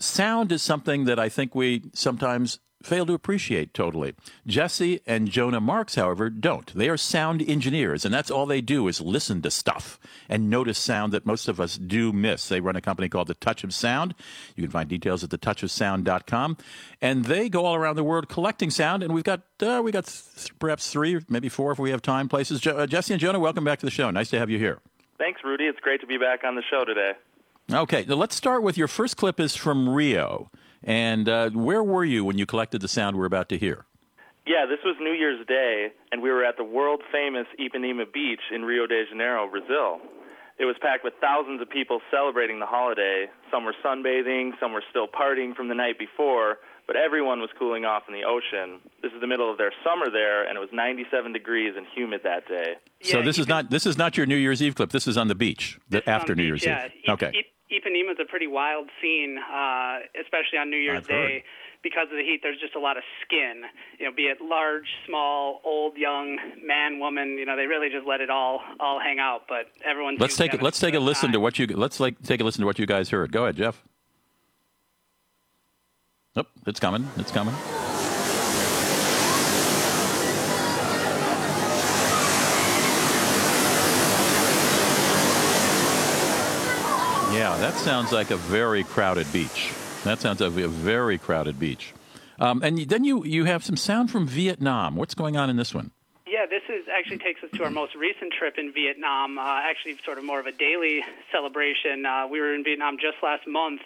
[0.00, 4.14] Sound is something that I think we sometimes fail to appreciate totally.
[4.46, 6.72] Jesse and Jonah Marks, however, don't.
[6.74, 10.78] They are sound engineers, and that's all they do is listen to stuff and notice
[10.78, 12.48] sound that most of us do miss.
[12.48, 14.14] They run a company called The Touch of Sound.
[14.56, 16.56] You can find details at thetouchofsound.com.
[17.00, 20.06] And they go all around the world collecting sound, and we've got uh, we got
[20.06, 22.60] th- perhaps three, maybe four if we have time places.
[22.60, 24.10] Jo- uh, Jesse and Jonah, welcome back to the show.
[24.10, 24.78] Nice to have you here.
[25.18, 25.64] Thanks, Rudy.
[25.64, 27.12] It's great to be back on the show today.
[27.72, 30.50] Okay, now let's start with your first clip is from Rio.
[30.84, 33.84] And uh, where were you when you collected the sound we're about to hear?
[34.46, 38.42] Yeah, this was New Year's Day, and we were at the world famous Ipanema Beach
[38.52, 40.00] in Rio de Janeiro, Brazil.
[40.58, 43.26] It was packed with thousands of people celebrating the holiday.
[43.50, 47.84] Some were sunbathing, some were still partying from the night before, but everyone was cooling
[47.84, 48.80] off in the ocean.
[49.02, 52.20] This is the middle of their summer there, and it was 97 degrees and humid
[52.24, 52.74] that day.
[53.02, 54.90] so this is not this is not your New Year's Eve clip.
[54.90, 56.86] This is on the beach the, after New beach, Year's yeah.
[56.86, 56.92] Eve.
[57.08, 57.32] I- Okay.
[57.34, 61.28] I- Ipanema is a pretty wild scene, uh, especially on New Year's I've heard.
[61.28, 61.44] Day.
[61.82, 63.62] Because of the heat, there's just a lot of skin.
[63.98, 67.38] You know, be it large, small, old, young, man, woman.
[67.38, 69.44] You know, they really just let it all all hang out.
[69.48, 72.42] But everyone's Let's take let's take a good listen to what you let's like take
[72.42, 73.32] a listen to what you guys heard.
[73.32, 73.82] Go ahead, Jeff.
[76.34, 77.08] Nope, it's coming.
[77.18, 77.54] It's coming.
[87.34, 89.72] Yeah, that sounds like a very crowded beach.
[90.04, 91.92] That sounds like a very crowded beach.
[92.38, 94.96] Um, and then you you have some sound from Vietnam.
[94.96, 95.90] What's going on in this one?
[96.26, 99.38] Yeah, this is actually takes us to our most recent trip in Vietnam.
[99.38, 102.06] Uh, actually, sort of more of a daily celebration.
[102.06, 103.80] Uh, we were in Vietnam just last month,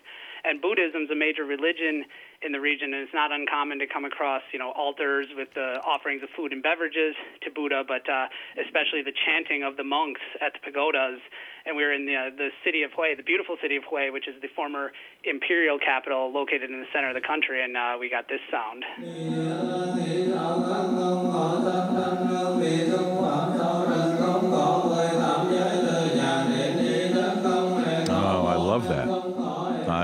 [0.44, 2.04] and Buddhism is a major religion
[2.42, 5.80] in the region, and it's not uncommon to come across, you know, altars with the
[5.86, 8.28] offerings of food and beverages to Buddha, but uh,
[8.60, 11.20] especially the chanting of the monks at the pagodas.
[11.64, 14.12] And we were in the, uh, the city of Hue, the beautiful city of Hue,
[14.12, 14.92] which is the former
[15.24, 18.84] imperial capital located in the center of the country, and uh, we got this sound.
[28.08, 29.05] Oh, I love that.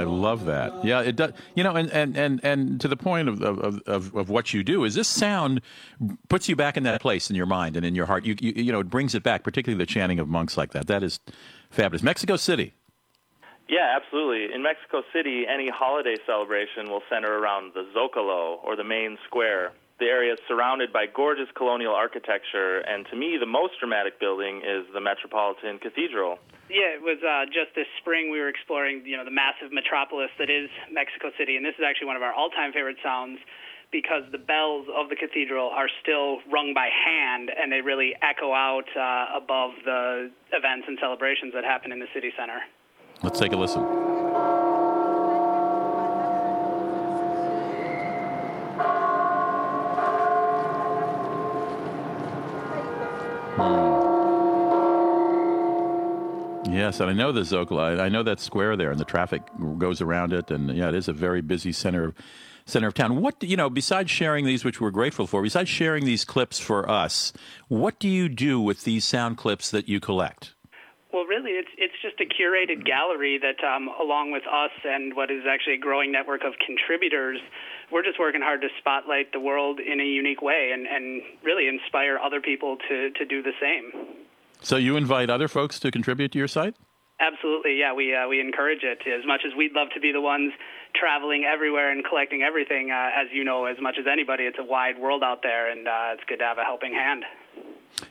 [0.03, 0.85] I love that.
[0.85, 1.33] Yeah, it does.
[1.55, 4.63] You know, and and and, and to the point of, of, of, of what you
[4.63, 5.61] do is this sound
[6.29, 8.25] puts you back in that place in your mind and in your heart.
[8.25, 10.87] You, you you know, it brings it back, particularly the chanting of monks like that.
[10.89, 11.21] That is
[11.71, 12.03] fabulous.
[12.03, 12.75] Mexico City.
[13.69, 14.55] Yeah, absolutely.
[14.55, 19.73] In Mexico City, any holiday celebration will center around the Zocalo, or the main square.
[20.03, 24.59] The area is surrounded by gorgeous colonial architecture, and to me, the most dramatic building
[24.59, 26.43] is the Metropolitan Cathedral.
[26.67, 30.31] Yeah, it was uh, just this spring we were exploring, you know, the massive metropolis
[30.41, 33.39] that is Mexico City, and this is actually one of our all-time favorite sounds
[33.93, 38.51] because the bells of the cathedral are still rung by hand, and they really echo
[38.51, 42.59] out uh, above the events and celebrations that happen in the city center.
[43.23, 44.12] Let's take a listen.
[56.73, 58.01] Yes, and I know the Zocalo.
[58.01, 59.43] I know that square there, and the traffic
[59.79, 62.15] goes around it, and yeah, it is a very busy center
[62.65, 63.21] center of town.
[63.21, 66.89] What you know, besides sharing these, which we're grateful for, besides sharing these clips for
[66.89, 67.33] us,
[67.69, 70.55] what do you do with these sound clips that you collect?
[71.13, 75.31] Well, really, it's it's just a curated gallery that, um, along with us and what
[75.31, 77.39] is actually a growing network of contributors,
[77.93, 81.69] we're just working hard to spotlight the world in a unique way and, and really
[81.69, 83.93] inspire other people to, to do the same.
[84.63, 86.77] So you invite other folks to contribute to your site?
[87.21, 87.95] Absolutely, yeah.
[87.95, 90.53] We uh, we encourage it as much as we'd love to be the ones
[90.95, 92.91] traveling everywhere and collecting everything.
[92.91, 95.87] Uh, as you know, as much as anybody, it's a wide world out there, and
[95.87, 97.25] uh, it's good to have a helping hand.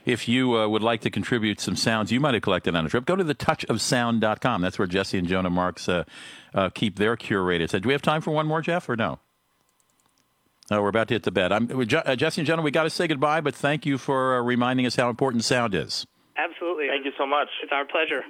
[0.06, 2.88] If you uh, would like to contribute some sounds you might have collected on a
[2.88, 4.62] trip, go to thetouchofsound.com.
[4.62, 6.04] That's where Jesse and Jonah Marks uh,
[6.54, 7.68] uh, keep their curated.
[7.68, 9.18] So, do we have time for one more, Jeff, or no?
[10.72, 11.52] Oh, we're about to hit the bed.
[11.52, 14.40] I'm, uh, Jesse and Jonah, we got to say goodbye, but thank you for uh,
[14.40, 16.06] reminding us how important sound is.
[16.34, 16.88] Absolutely.
[16.88, 17.48] Thank you so much.
[17.62, 18.24] It's our pleasure.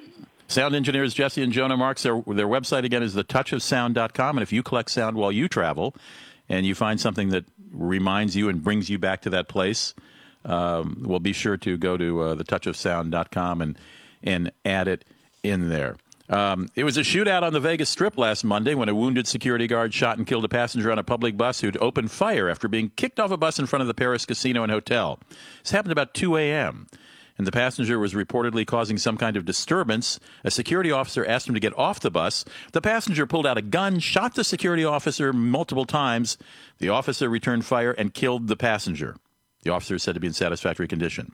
[0.49, 2.03] Sound engineers Jesse and Jonah Marks.
[2.03, 4.37] Their, their website again is thetouchofsound.com.
[4.37, 5.95] And if you collect sound while you travel
[6.49, 9.95] and you find something that reminds you and brings you back to that place,
[10.45, 13.79] um, well, be sure to go to uh, thetouchofsound.com and,
[14.25, 15.05] and add it
[15.45, 15.97] in there.
[16.33, 19.67] Um, it was a shootout on the Vegas Strip last Monday when a wounded security
[19.67, 22.91] guard shot and killed a passenger on a public bus who'd opened fire after being
[22.97, 25.21] kicked off a bus in front of the Paris Casino and Hotel.
[25.63, 26.89] This happened about 2 a.m
[27.39, 30.21] and the passenger was reportedly causing some kind of disturbance.
[30.45, 32.45] A security officer asked him to get off the bus.
[32.73, 36.39] The passenger pulled out a gun, shot the security officer multiple times.
[36.79, 39.17] The officer returned fire and killed the passenger.
[39.63, 41.33] The officer is said to be in satisfactory condition.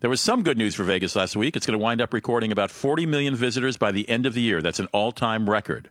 [0.00, 1.56] There was some good news for Vegas last week.
[1.56, 4.40] It's going to wind up recording about 40 million visitors by the end of the
[4.40, 4.62] year.
[4.62, 5.90] That's an all time record.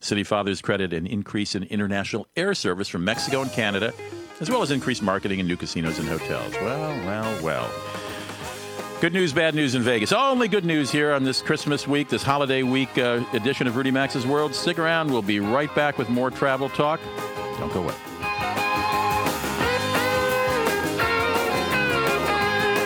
[0.00, 3.92] City fathers credit an increase in international air service from Mexico and Canada,
[4.40, 6.52] as well as increased marketing in new casinos and hotels.
[6.54, 7.70] Well, well, well.
[9.00, 10.12] Good news, bad news in Vegas.
[10.12, 13.90] Only good news here on this Christmas week, this holiday week uh, edition of Rudy
[13.90, 14.54] Maxa's World.
[14.54, 15.10] Stick around.
[15.10, 17.00] We'll be right back with more travel talk.
[17.58, 17.94] Don't go away.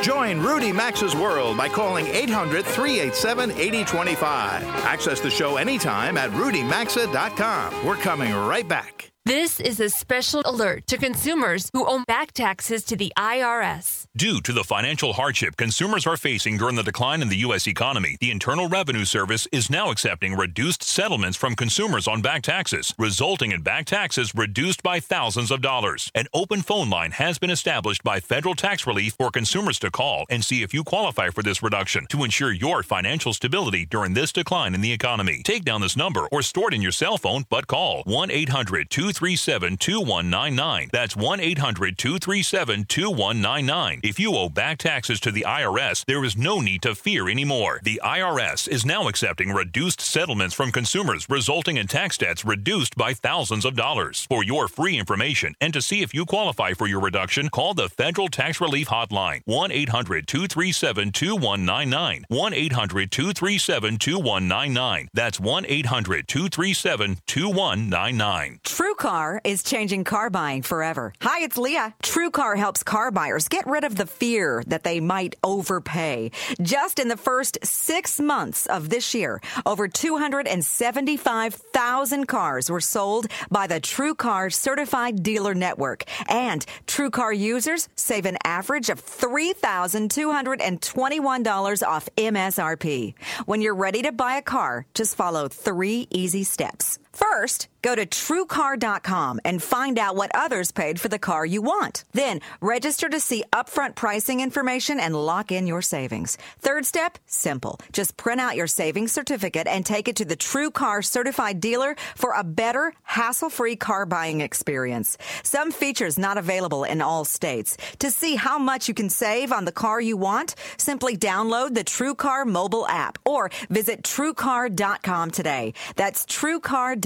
[0.07, 4.62] Join Rudy Maxa's World by calling 800 387 8025.
[4.85, 7.85] Access the show anytime at rudymaxa.com.
[7.85, 9.11] We're coming right back.
[9.27, 14.07] This is a special alert to consumers who owe back taxes to the IRS.
[14.17, 17.67] Due to the financial hardship consumers are facing during the decline in the U.S.
[17.67, 22.95] economy, the Internal Revenue Service is now accepting reduced settlements from consumers on back taxes,
[22.99, 26.09] resulting in back taxes reduced by thousands of dollars.
[26.15, 30.25] An open phone line has been established by federal tax relief for consumers to call
[30.31, 34.31] and see if you qualify for this reduction to ensure your financial stability during this
[34.31, 35.43] decline in the economy.
[35.45, 38.89] Take down this number or store it in your cell phone, but call 1 800
[39.16, 40.90] 237 2199.
[40.92, 44.00] That's 1 800 237 2199.
[44.05, 47.81] If you owe back taxes to the IRS, there is no need to fear anymore.
[47.83, 53.14] The IRS is now accepting reduced settlements from consumers, resulting in tax debts reduced by
[53.14, 54.26] thousands of dollars.
[54.29, 57.88] For your free information and to see if you qualify for your reduction, call the
[57.88, 62.26] Federal Tax Relief Hotline 1 800 237 2199.
[62.29, 65.09] 1 800 237 2199.
[65.14, 68.61] That's 1 800 237 2199.
[69.07, 71.12] TrueCar is changing car buying forever.
[71.21, 71.95] Hi, it's Leah.
[72.03, 76.33] TrueCar helps car buyers get rid of the fear that they might overpay.
[76.61, 83.69] Just in the first six months of this year, over 275,000 cars were sold by
[83.69, 86.03] the TrueCar Certified Dealer Network.
[86.29, 93.14] And TrueCar users save an average of $3,221 off MSRP.
[93.45, 96.99] When you're ready to buy a car, just follow three easy steps.
[97.16, 102.05] First, go to truecar.com and find out what others paid for the car you want.
[102.12, 106.37] Then, register to see upfront pricing information and lock in your savings.
[106.59, 107.81] Third step, simple.
[107.90, 111.96] Just print out your savings certificate and take it to the True Car certified dealer
[112.16, 115.16] for a better, hassle-free car buying experience.
[115.42, 117.79] Some features not available in all states.
[118.00, 121.85] To see how much you can save on the car you want, simply download the
[121.85, 125.72] True Car mobile app or visit truecar.com today.
[125.94, 127.06] That's truecar.com.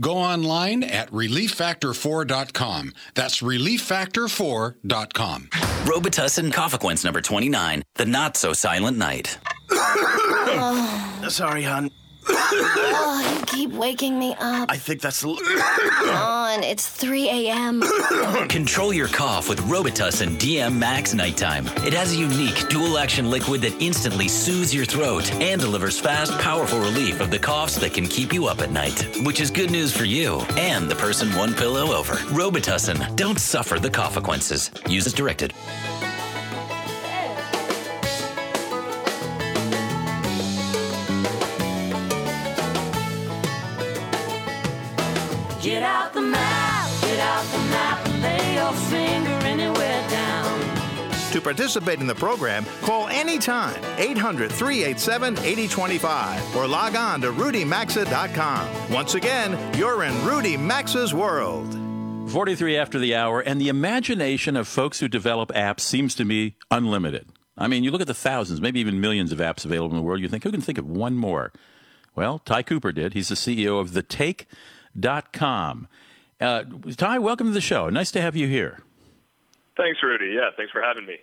[0.00, 2.92] go online at relieffactor4.com.
[3.14, 5.42] That's relieffactor4.com.
[5.86, 9.38] Robitussin Coughsequence number 29, The Not So Silent Night.
[9.70, 11.90] oh, Sorry, hon.
[12.28, 14.70] Oh, you keep waking me up.
[14.70, 15.22] I think that's.
[15.22, 17.82] Come on, it's 3 a.m.
[18.48, 21.66] Control your cough with Robitussin DM Max Nighttime.
[21.86, 26.32] It has a unique dual action liquid that instantly soothes your throat and delivers fast,
[26.38, 29.70] powerful relief of the coughs that can keep you up at night, which is good
[29.70, 32.14] news for you and the person one pillow over.
[32.34, 33.16] Robitussin.
[33.16, 34.70] Don't suffer the consequences.
[34.88, 35.52] Use as directed.
[51.36, 58.90] To participate in the program, call anytime 800 387 8025 or log on to rudymaxa.com.
[58.90, 61.70] Once again, you're in Rudy Maxa's world.
[62.30, 66.56] 43 after the hour, and the imagination of folks who develop apps seems to me
[66.70, 67.28] unlimited.
[67.58, 70.02] I mean, you look at the thousands, maybe even millions of apps available in the
[70.08, 71.52] world, you think, who can think of one more?
[72.14, 73.12] Well, Ty Cooper did.
[73.12, 74.48] He's the CEO of TheTake.com.
[76.40, 76.64] Uh,
[76.96, 77.90] Ty, welcome to the show.
[77.90, 78.80] Nice to have you here.
[79.76, 80.32] Thanks, Rudy.
[80.34, 81.16] Yeah, thanks for having me.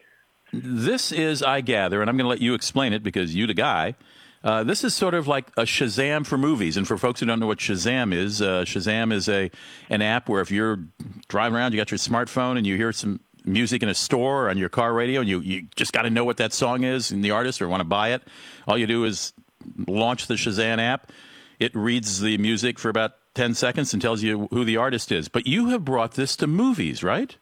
[0.53, 3.53] This is, I gather, and I'm going to let you explain it because you the
[3.55, 3.95] guy.
[4.43, 7.39] Uh, this is sort of like a Shazam for movies, and for folks who don't
[7.39, 9.49] know what Shazam is, uh, Shazam is a
[9.89, 10.79] an app where if you're
[11.29, 14.49] driving around, you got your smartphone, and you hear some music in a store or
[14.49, 17.09] on your car radio, and you you just got to know what that song is
[17.09, 18.21] and the artist or want to buy it.
[18.67, 19.33] All you do is
[19.87, 21.11] launch the Shazam app.
[21.59, 25.29] It reads the music for about ten seconds and tells you who the artist is.
[25.29, 27.37] But you have brought this to movies, right?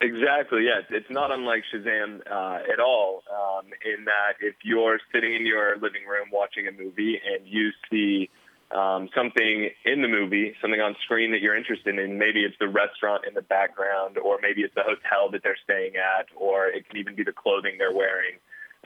[0.00, 0.64] Exactly.
[0.64, 3.22] Yes, it's not unlike Shazam uh, at all.
[3.32, 7.70] Um, in that, if you're sitting in your living room watching a movie and you
[7.90, 8.28] see
[8.76, 12.68] um, something in the movie, something on screen that you're interested in, maybe it's the
[12.68, 16.86] restaurant in the background, or maybe it's the hotel that they're staying at, or it
[16.88, 18.36] can even be the clothing they're wearing.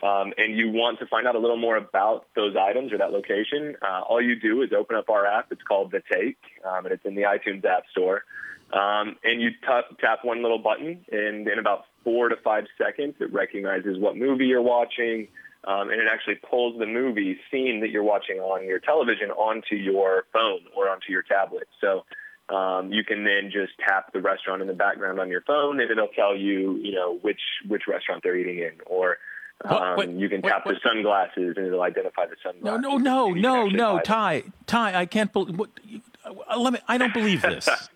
[0.03, 3.11] Um, and you want to find out a little more about those items or that
[3.11, 5.51] location, uh, all you do is open up our app.
[5.51, 8.23] It's called The Take, um, and it's in the iTunes App Store.
[8.73, 13.15] Um, and you t- tap one little button, and in about four to five seconds,
[13.19, 15.27] it recognizes what movie you're watching,
[15.65, 19.75] um, and it actually pulls the movie scene that you're watching on your television onto
[19.75, 21.67] your phone or onto your tablet.
[21.81, 22.05] So
[22.55, 25.91] um, you can then just tap the restaurant in the background on your phone, and
[25.91, 29.17] it'll tell you, you know, which which restaurant they're eating in, or
[29.65, 32.81] um, What- you can tap the sunglasses, and it'll identify the sunglasses.
[32.81, 34.03] no, no, And you can no, no, them.
[34.05, 35.57] Ty, Ty, I can't believe.
[35.59, 35.69] What,
[36.25, 36.79] uh, let me.
[36.87, 37.67] I don't believe this.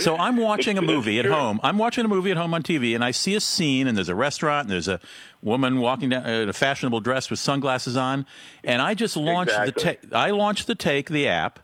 [0.00, 1.58] So I'm watching a movie at home.
[1.62, 4.08] I'm watching a movie at home on TV, and I see a scene, and there's
[4.08, 5.00] a restaurant, and there's a
[5.42, 8.24] woman walking down uh, in a fashionable dress with sunglasses on,
[8.62, 9.82] and I just launched the Exactly.
[10.08, 10.12] take.
[10.14, 11.60] I launched the Take, the app.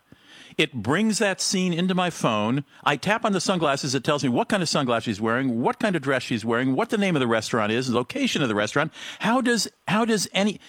[0.56, 2.64] It brings that scene into my phone.
[2.84, 3.94] I tap on the sunglasses.
[3.94, 6.76] It tells me what kind of sunglasses she's wearing, what kind of dress she's wearing,
[6.76, 8.92] what the name of the restaurant is, the location of the restaurant.
[9.18, 10.60] How does how does any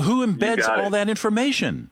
[0.00, 1.90] who embeds all that information?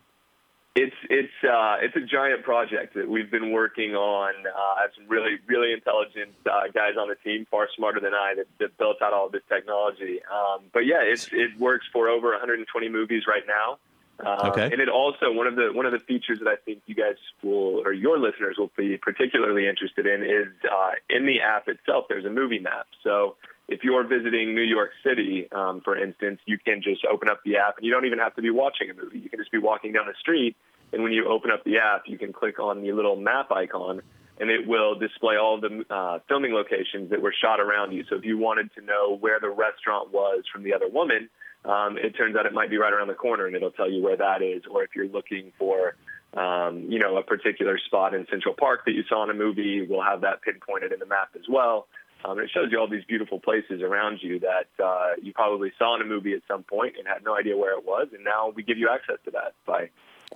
[0.76, 4.34] It's it's uh, it's a giant project that we've been working on.
[4.46, 8.12] Uh, I have some really really intelligent uh, guys on the team, far smarter than
[8.12, 10.20] I, that, that built out all of this technology.
[10.30, 13.78] Um, but yeah, it's it works for over 120 movies right now.
[14.20, 14.64] Um, Okay.
[14.64, 17.16] And it also one of the one of the features that I think you guys
[17.42, 22.04] will or your listeners will be particularly interested in is uh, in the app itself.
[22.08, 22.86] There's a movie map.
[23.02, 23.36] So
[23.68, 27.56] if you're visiting New York City, um, for instance, you can just open up the
[27.56, 29.18] app and you don't even have to be watching a movie.
[29.18, 30.56] You can just be walking down the street,
[30.92, 34.02] and when you open up the app, you can click on the little map icon,
[34.38, 38.04] and it will display all the uh, filming locations that were shot around you.
[38.08, 41.28] So if you wanted to know where the restaurant was from the other woman,
[41.64, 44.02] um, it turns out it might be right around the corner, and it'll tell you
[44.02, 44.62] where that is.
[44.70, 45.96] Or if you're looking for
[46.36, 49.86] um, you know, a particular spot in Central Park that you saw in a movie,
[49.88, 51.88] we'll have that pinpointed in the map as well.
[52.24, 55.72] Um, and it shows you all these beautiful places around you that uh, you probably
[55.78, 58.08] saw in a movie at some point and had no idea where it was.
[58.12, 59.90] And now we give you access to that by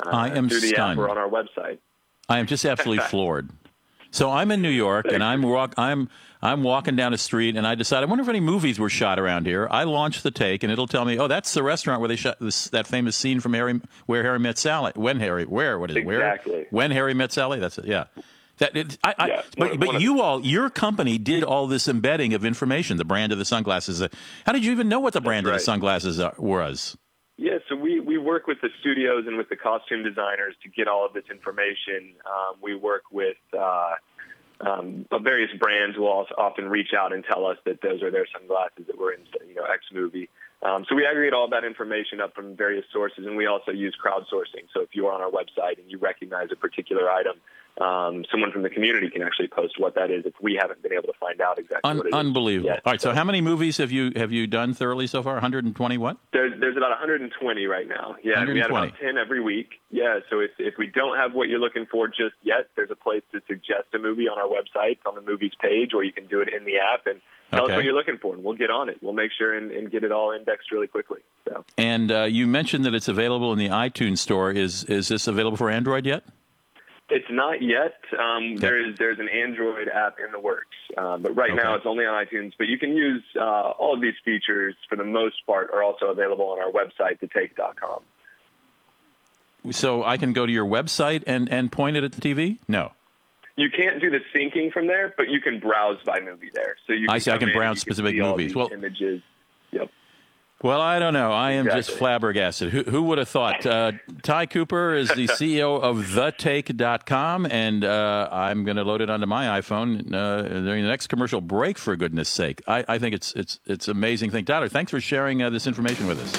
[0.05, 1.79] uh, I am through the app or on our website.
[2.29, 3.51] I am just absolutely floored.
[4.13, 6.09] So I'm in New York, and I'm walk, I'm
[6.43, 9.21] I'm walking down a street, and I decide I wonder if any movies were shot
[9.21, 9.69] around here.
[9.71, 12.39] I launch the take, and it'll tell me, oh, that's the restaurant where they shot
[12.41, 14.93] this, that famous scene from Harry, where Harry met Sally.
[14.97, 16.05] When Harry, where, what is it?
[16.05, 16.41] Where?
[16.71, 17.61] When Harry met Sally.
[17.61, 17.85] That's it.
[17.87, 18.05] Yeah.
[18.61, 21.43] That it, I, I, Yeah, but one- but one of- you all, your company did
[21.43, 24.01] all this embedding of information, the brand of the sunglasses.
[24.03, 24.09] Uh,
[24.47, 26.97] How did you even know what the brand of the sunglasses are, was?
[27.39, 30.89] Yeah, so we, we work with the studios and with the costume designers to get
[30.89, 32.13] all of this information.
[32.27, 33.95] Um, we work with uh,
[34.61, 38.27] um, various brands will also often reach out and tell us that those are their
[38.31, 40.29] sunglasses that were in you know X movie.
[40.63, 43.97] Um, so we aggregate all that information up from various sources, and we also use
[43.97, 44.69] crowdsourcing.
[44.75, 47.37] So if you are on our website and you recognize a particular item,
[47.81, 50.93] um, someone from the community can actually post what that is if we haven't been
[50.93, 52.15] able to find out exactly Un- what it is.
[52.15, 52.71] unbelievable.
[52.71, 52.83] yet.
[52.85, 53.01] All right.
[53.01, 55.35] So how many movies have you have you done thoroughly so far?
[55.35, 56.17] 120 what?
[56.33, 58.17] There's there's about 120 right now.
[58.23, 59.71] Yeah, we had about 10 every week.
[59.91, 62.97] Yeah, so if if we don't have what you're looking for just yet, there's a
[62.97, 66.27] place to suggest a movie on our website on the movies page, or you can
[66.27, 67.73] do it in the app and tell Okay.
[67.73, 68.99] us what you're looking for, and we'll get on it.
[69.03, 71.21] We'll make sure and, and get it all indexed really quickly.
[71.49, 74.51] So And uh, you mentioned that it's available in the iTunes store.
[74.53, 76.23] Is is this available for Android yet?
[77.11, 77.95] It's not yet.
[78.19, 81.87] Um, There is there's an Android app in the works, uh, but right now it's
[81.87, 82.53] only on iTunes.
[82.59, 86.07] But you can use uh, all of these features for the most part are also
[86.07, 88.03] available on our website, thetake.com.
[89.73, 92.59] So I can go to your website and, and point it at the TV?
[92.67, 92.93] No.
[93.57, 96.77] You can't do the syncing from there, but you can browse by movie there.
[96.87, 98.55] So you I can see, I can browse specific movies.
[98.55, 99.23] Well- images.
[100.63, 101.33] Well, I don't know.
[101.33, 102.71] I am just flabbergasted.
[102.71, 103.65] Who, who would have thought?
[103.65, 103.93] Uh,
[104.23, 109.25] Ty Cooper is the CEO of TheTake.com, and uh, I'm going to load it onto
[109.25, 111.79] my iPhone uh, during the next commercial break.
[111.79, 114.45] For goodness' sake, I, I think it's it's it's amazing thing.
[114.45, 116.31] Tyler, thanks for sharing uh, this information with us.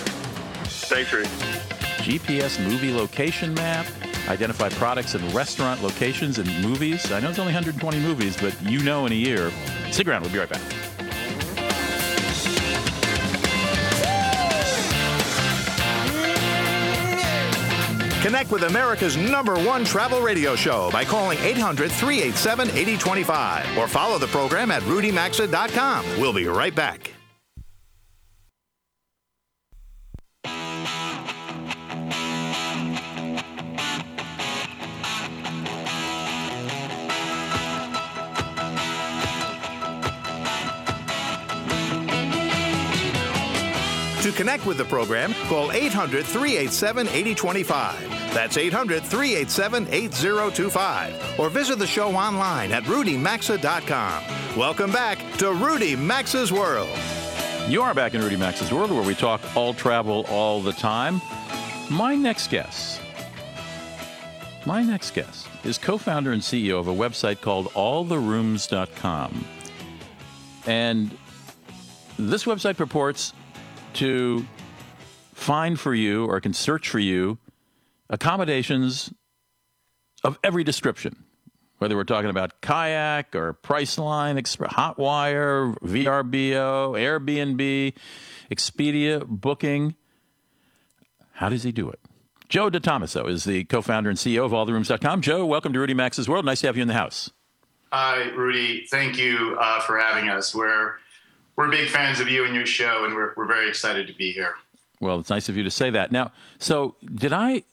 [0.88, 1.26] Thanks, Rick.
[2.06, 3.88] GPS movie location map,
[4.28, 7.12] identify products and restaurant locations and movies.
[7.12, 9.52] I know it's only 120 movies, but you know in a year.
[9.90, 10.22] Stick around.
[10.22, 10.62] We'll be right back.
[18.22, 24.20] Connect with America's number one travel radio show by calling 800 387 8025 or follow
[24.20, 26.06] the program at rudymaxa.com.
[26.20, 27.12] We'll be right back.
[44.22, 48.10] To connect with the program, call 800 387 8025.
[48.36, 51.40] That's 800 387 8025.
[51.40, 54.24] Or visit the show online at rudymaxa.com.
[54.56, 56.96] Welcome back to Rudy Maxa's World.
[57.68, 61.20] You are back in Rudy Maxa's World, where we talk all travel all the time.
[61.90, 63.02] My next guest,
[64.68, 69.46] my next guest is co-founder and CEO of a website called alltherooms.com.
[70.68, 71.18] And
[72.20, 73.34] this website purports
[73.96, 74.46] to
[75.34, 77.38] find for you or can search for you
[78.10, 79.14] accommodations
[80.24, 81.24] of every description
[81.82, 87.94] whether we're talking about Kayak or Priceline, Hotwire, VRBO, Airbnb,
[88.52, 89.96] Expedia, Booking.
[91.32, 92.00] How does he do it?
[92.50, 95.22] Joe DiTomaso is the co-founder and CEO of AllTheRooms.com.
[95.22, 96.46] Joe, welcome to Rudy Maxa's World.
[96.46, 97.32] Nice to have you in the house.
[97.92, 98.86] Hi, Rudy.
[98.86, 100.54] Thank you uh, for having us.
[100.54, 100.98] We're
[101.62, 104.32] we're big fans of you and your show, and we're we're very excited to be
[104.32, 104.56] here.
[105.00, 106.12] Well, it's nice of you to say that.
[106.12, 107.64] Now, so did I?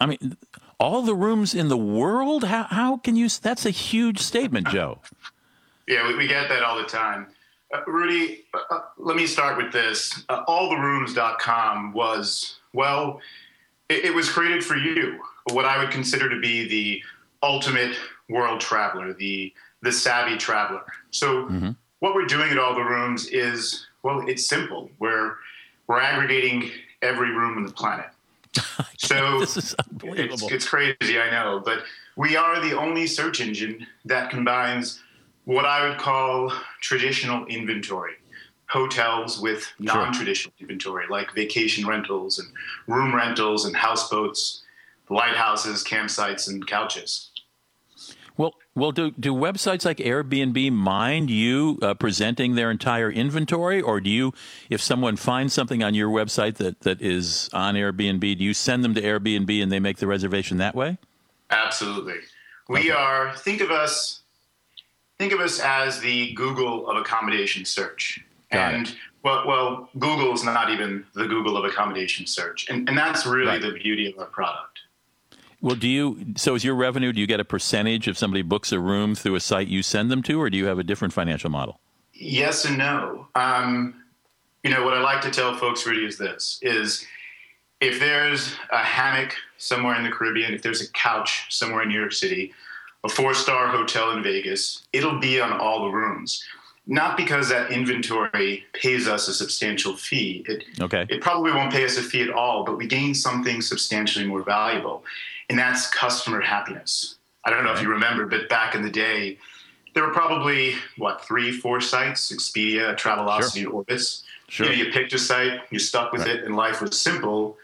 [0.00, 0.36] I mean,
[0.78, 2.44] all the rooms in the world?
[2.44, 3.28] How how can you?
[3.28, 5.00] That's a huge statement, Joe.
[5.86, 7.28] Yeah, we, we get that all the time.
[7.72, 10.22] Uh, Rudy, uh, uh let me start with this.
[10.28, 13.20] Uh, alltherooms.com was well
[13.88, 15.20] it, it was created for you,
[15.52, 17.02] what I would consider to be the
[17.42, 17.96] ultimate
[18.28, 20.82] world traveler, the the savvy traveler.
[21.10, 21.70] So mm-hmm.
[22.00, 24.90] What we're doing at all the rooms is well, it's simple.
[24.98, 25.36] We're
[25.86, 26.70] we're aggregating
[27.02, 28.06] every room on the planet.
[28.98, 30.46] so this is unbelievable.
[30.46, 31.84] It's, it's, crazy, I know, but
[32.16, 35.02] we are the only search engine that combines
[35.44, 38.14] what I would call traditional inventory
[38.66, 40.64] hotels with non-traditional sure.
[40.64, 42.48] inventory like vacation rentals and
[42.86, 44.62] room rentals and houseboats
[45.08, 47.27] lighthouses campsites and couches
[48.78, 54.10] well do, do websites like airbnb mind you uh, presenting their entire inventory or do
[54.10, 54.32] you
[54.70, 58.84] if someone finds something on your website that, that is on airbnb do you send
[58.84, 60.96] them to airbnb and they make the reservation that way
[61.50, 62.16] absolutely
[62.68, 62.90] we okay.
[62.90, 64.22] are think of us
[65.18, 68.96] think of us as the google of accommodation search Got and it.
[69.22, 73.60] well, well, Google's not even the Google of accommodation search, and and that's really right.
[73.60, 74.80] the beauty of our product.
[75.60, 76.34] Well, do you?
[76.36, 77.12] So, is your revenue?
[77.12, 80.10] Do you get a percentage if somebody books a room through a site you send
[80.10, 81.80] them to, or do you have a different financial model?
[82.14, 83.26] Yes and no.
[83.34, 84.02] Um,
[84.62, 87.04] you know what I like to tell folks really is this: is
[87.80, 91.98] if there's a hammock somewhere in the Caribbean, if there's a couch somewhere in New
[91.98, 92.52] York City,
[93.02, 96.44] a four-star hotel in Vegas, it'll be on all the rooms
[96.88, 100.42] not because that inventory pays us a substantial fee.
[100.48, 101.04] It, okay.
[101.10, 104.42] it probably won't pay us a fee at all, but we gain something substantially more
[104.42, 105.04] valuable,
[105.48, 107.16] and that's customer happiness.
[107.44, 109.38] I don't know if you remember, but back in the day,
[109.94, 113.84] there were probably what three, four sites: Expedia, Travelocity, sure.
[113.84, 114.22] Orbitz.
[114.48, 114.66] Sure.
[114.66, 116.36] You, know, you picked a site, you stuck with right.
[116.36, 117.58] it, and life was simple.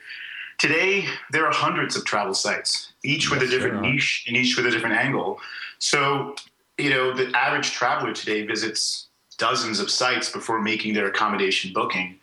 [0.58, 3.92] Today, there are hundreds of travel sites, each yes, with a different sure.
[3.92, 5.40] niche and each with a different angle.
[5.78, 6.36] So,
[6.76, 9.08] you know, the average traveler today visits
[9.38, 12.18] dozens of sites before making their accommodation booking.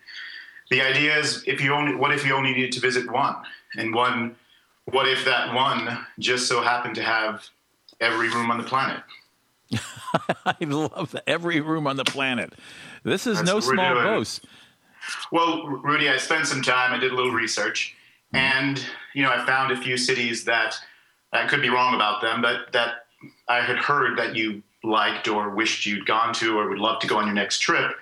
[0.70, 3.36] The idea is if you only what if you only needed to visit one?
[3.76, 4.36] And one
[4.86, 7.48] what if that one just so happened to have
[8.00, 9.02] every room on the planet?
[10.44, 11.24] I love that.
[11.26, 12.52] every room on the planet.
[13.04, 14.44] This is That's no small boast.
[15.30, 16.92] Well, Rudy, I spent some time.
[16.92, 17.96] I did a little research,
[18.32, 20.76] and you know, I found a few cities that
[21.32, 23.06] I could be wrong about them, but that
[23.48, 27.06] I had heard that you liked or wished you'd gone to or would love to
[27.06, 27.92] go on your next trip.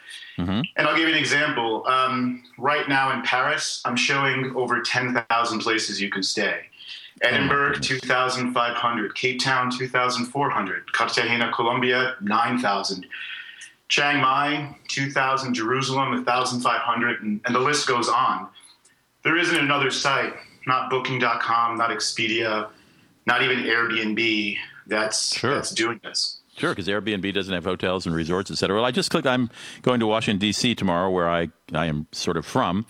[0.41, 0.61] Mm-hmm.
[0.77, 1.87] And I'll give you an example.
[1.87, 6.63] Um, right now in Paris, I'm showing over 10,000 places you can stay.
[7.23, 9.15] Edinburgh, oh 2,500.
[9.15, 10.93] Cape Town, 2,400.
[10.93, 13.07] Cartagena, Colombia, 9,000.
[13.89, 15.53] Chiang Mai, 2,000.
[15.53, 17.23] Jerusalem, 1,500.
[17.23, 18.49] And, and the list goes on.
[19.23, 20.33] There isn't another site,
[20.67, 22.71] not Booking.com, not Expedia,
[23.27, 25.55] not even Airbnb, that's, sure.
[25.55, 26.40] that's doing this.
[26.61, 28.77] Sure, because Airbnb doesn't have hotels and resorts, et cetera.
[28.77, 29.27] Well, I just clicked.
[29.27, 29.49] I'm
[29.81, 30.75] going to Washington D.C.
[30.75, 32.85] tomorrow, where I I am sort of from,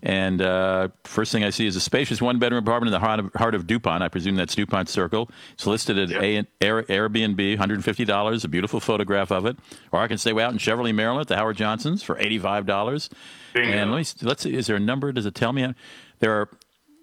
[0.00, 3.18] and uh, first thing I see is a spacious one bedroom apartment in the heart
[3.18, 4.04] of, heart of Dupont.
[4.04, 5.28] I presume that's Dupont Circle.
[5.54, 6.22] It's listed at yep.
[6.22, 9.56] a, Air, Airbnb, $150, a beautiful photograph of it.
[9.90, 13.08] Or I can stay out in Cheverly, Maryland at the Howard Johnsons for $85.
[13.54, 13.68] Bingo.
[13.68, 15.10] And let me let's see, is there a number?
[15.10, 15.74] Does it tell me?
[16.20, 16.48] There are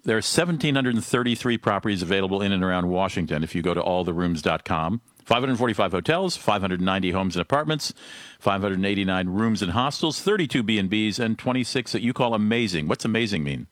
[0.05, 5.01] there are 1,733 properties available in and around Washington if you go to alltherooms.com.
[5.34, 7.91] 545 hotels, 590 homes and apartments,
[8.39, 12.88] 589 rooms and hostels, 32 B&Bs, and 26 that you call amazing.
[12.88, 13.65] What's amazing mean?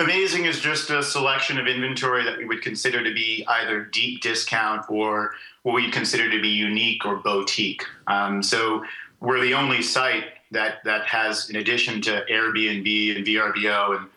[0.00, 4.20] Amazing is just a selection of inventory that we would consider to be either deep
[4.20, 5.32] discount or
[5.62, 7.82] what we consider to be unique or boutique.
[8.06, 8.84] Um, so
[9.20, 14.08] we're the only site that that has, in addition to Airbnb and VRBO and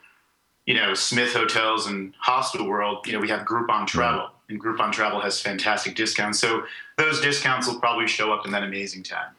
[0.66, 4.92] you know Smith Hotels and Hostel World, you know we have Groupon Travel and Groupon
[4.92, 6.40] Travel has fantastic discounts.
[6.40, 6.64] So
[6.98, 9.32] those discounts will probably show up in that amazing tab.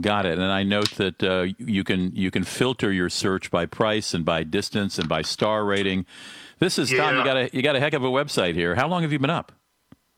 [0.00, 0.38] Got it.
[0.38, 4.22] And I note that uh, you can you can filter your search by price and
[4.22, 6.04] by distance and by star rating.
[6.58, 6.98] This is yeah.
[6.98, 7.16] Tom.
[7.16, 8.74] You got a you got a heck of a website here.
[8.74, 9.52] How long have you been up?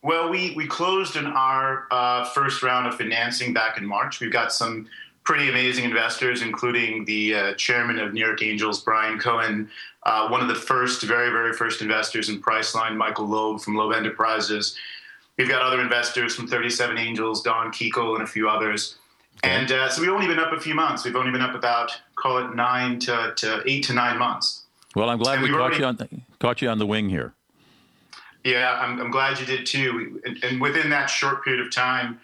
[0.03, 4.18] Well, we we closed in our uh, first round of financing back in March.
[4.18, 4.88] We've got some
[5.25, 9.68] pretty amazing investors, including the uh, chairman of New York Angels, Brian Cohen,
[10.05, 13.93] uh, one of the first, very, very first investors in Priceline, Michael Loeb from Loeb
[13.95, 14.77] Enterprises.
[15.39, 18.97] we've got other investors from 37 Angels, Don Keekel, and a few others.
[19.43, 21.05] And uh, so we've only been up a few months.
[21.05, 24.64] We've only been up about call it nine to, to eight to nine months.
[24.95, 26.09] Well, I'm glad And we we've caught already- you on the,
[26.41, 27.33] caught you on the wing here.
[28.45, 30.21] Yeah, I'm, I'm glad you did too.
[30.25, 32.18] And, and within that short period of time,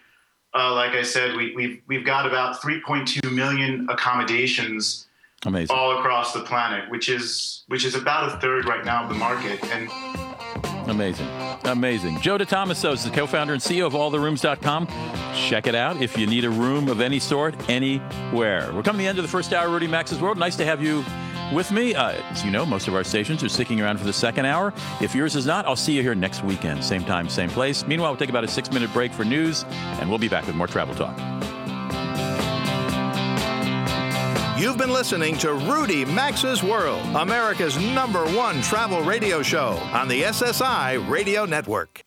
[0.53, 5.07] uh, like I said, we, we've we've got about 3.2 million accommodations
[5.45, 5.75] Amazing.
[5.75, 9.15] all across the planet, which is which is about a third right now of the
[9.15, 9.63] market.
[9.65, 9.89] And
[10.89, 11.27] Amazing.
[11.65, 12.21] Amazing.
[12.21, 14.87] Joe DiTomaso is the co founder and CEO of alltherooms.com.
[15.35, 18.71] Check it out if you need a room of any sort, anywhere.
[18.73, 20.37] We're coming to the end of the first hour, of Rudy Maxa's World.
[20.37, 21.03] Nice to have you
[21.53, 21.95] with me.
[21.95, 24.73] Uh, as you know, most of our stations are sticking around for the second hour.
[25.01, 27.85] If yours is not, I'll see you here next weekend, same time, same place.
[27.85, 29.65] Meanwhile, we'll take about a six minute break for news,
[29.99, 31.17] and we'll be back with more travel talk.
[34.59, 40.23] You've been listening to Rudy Maxa's World, America's number one travel radio show on the
[40.23, 42.01] SSI Radio Network.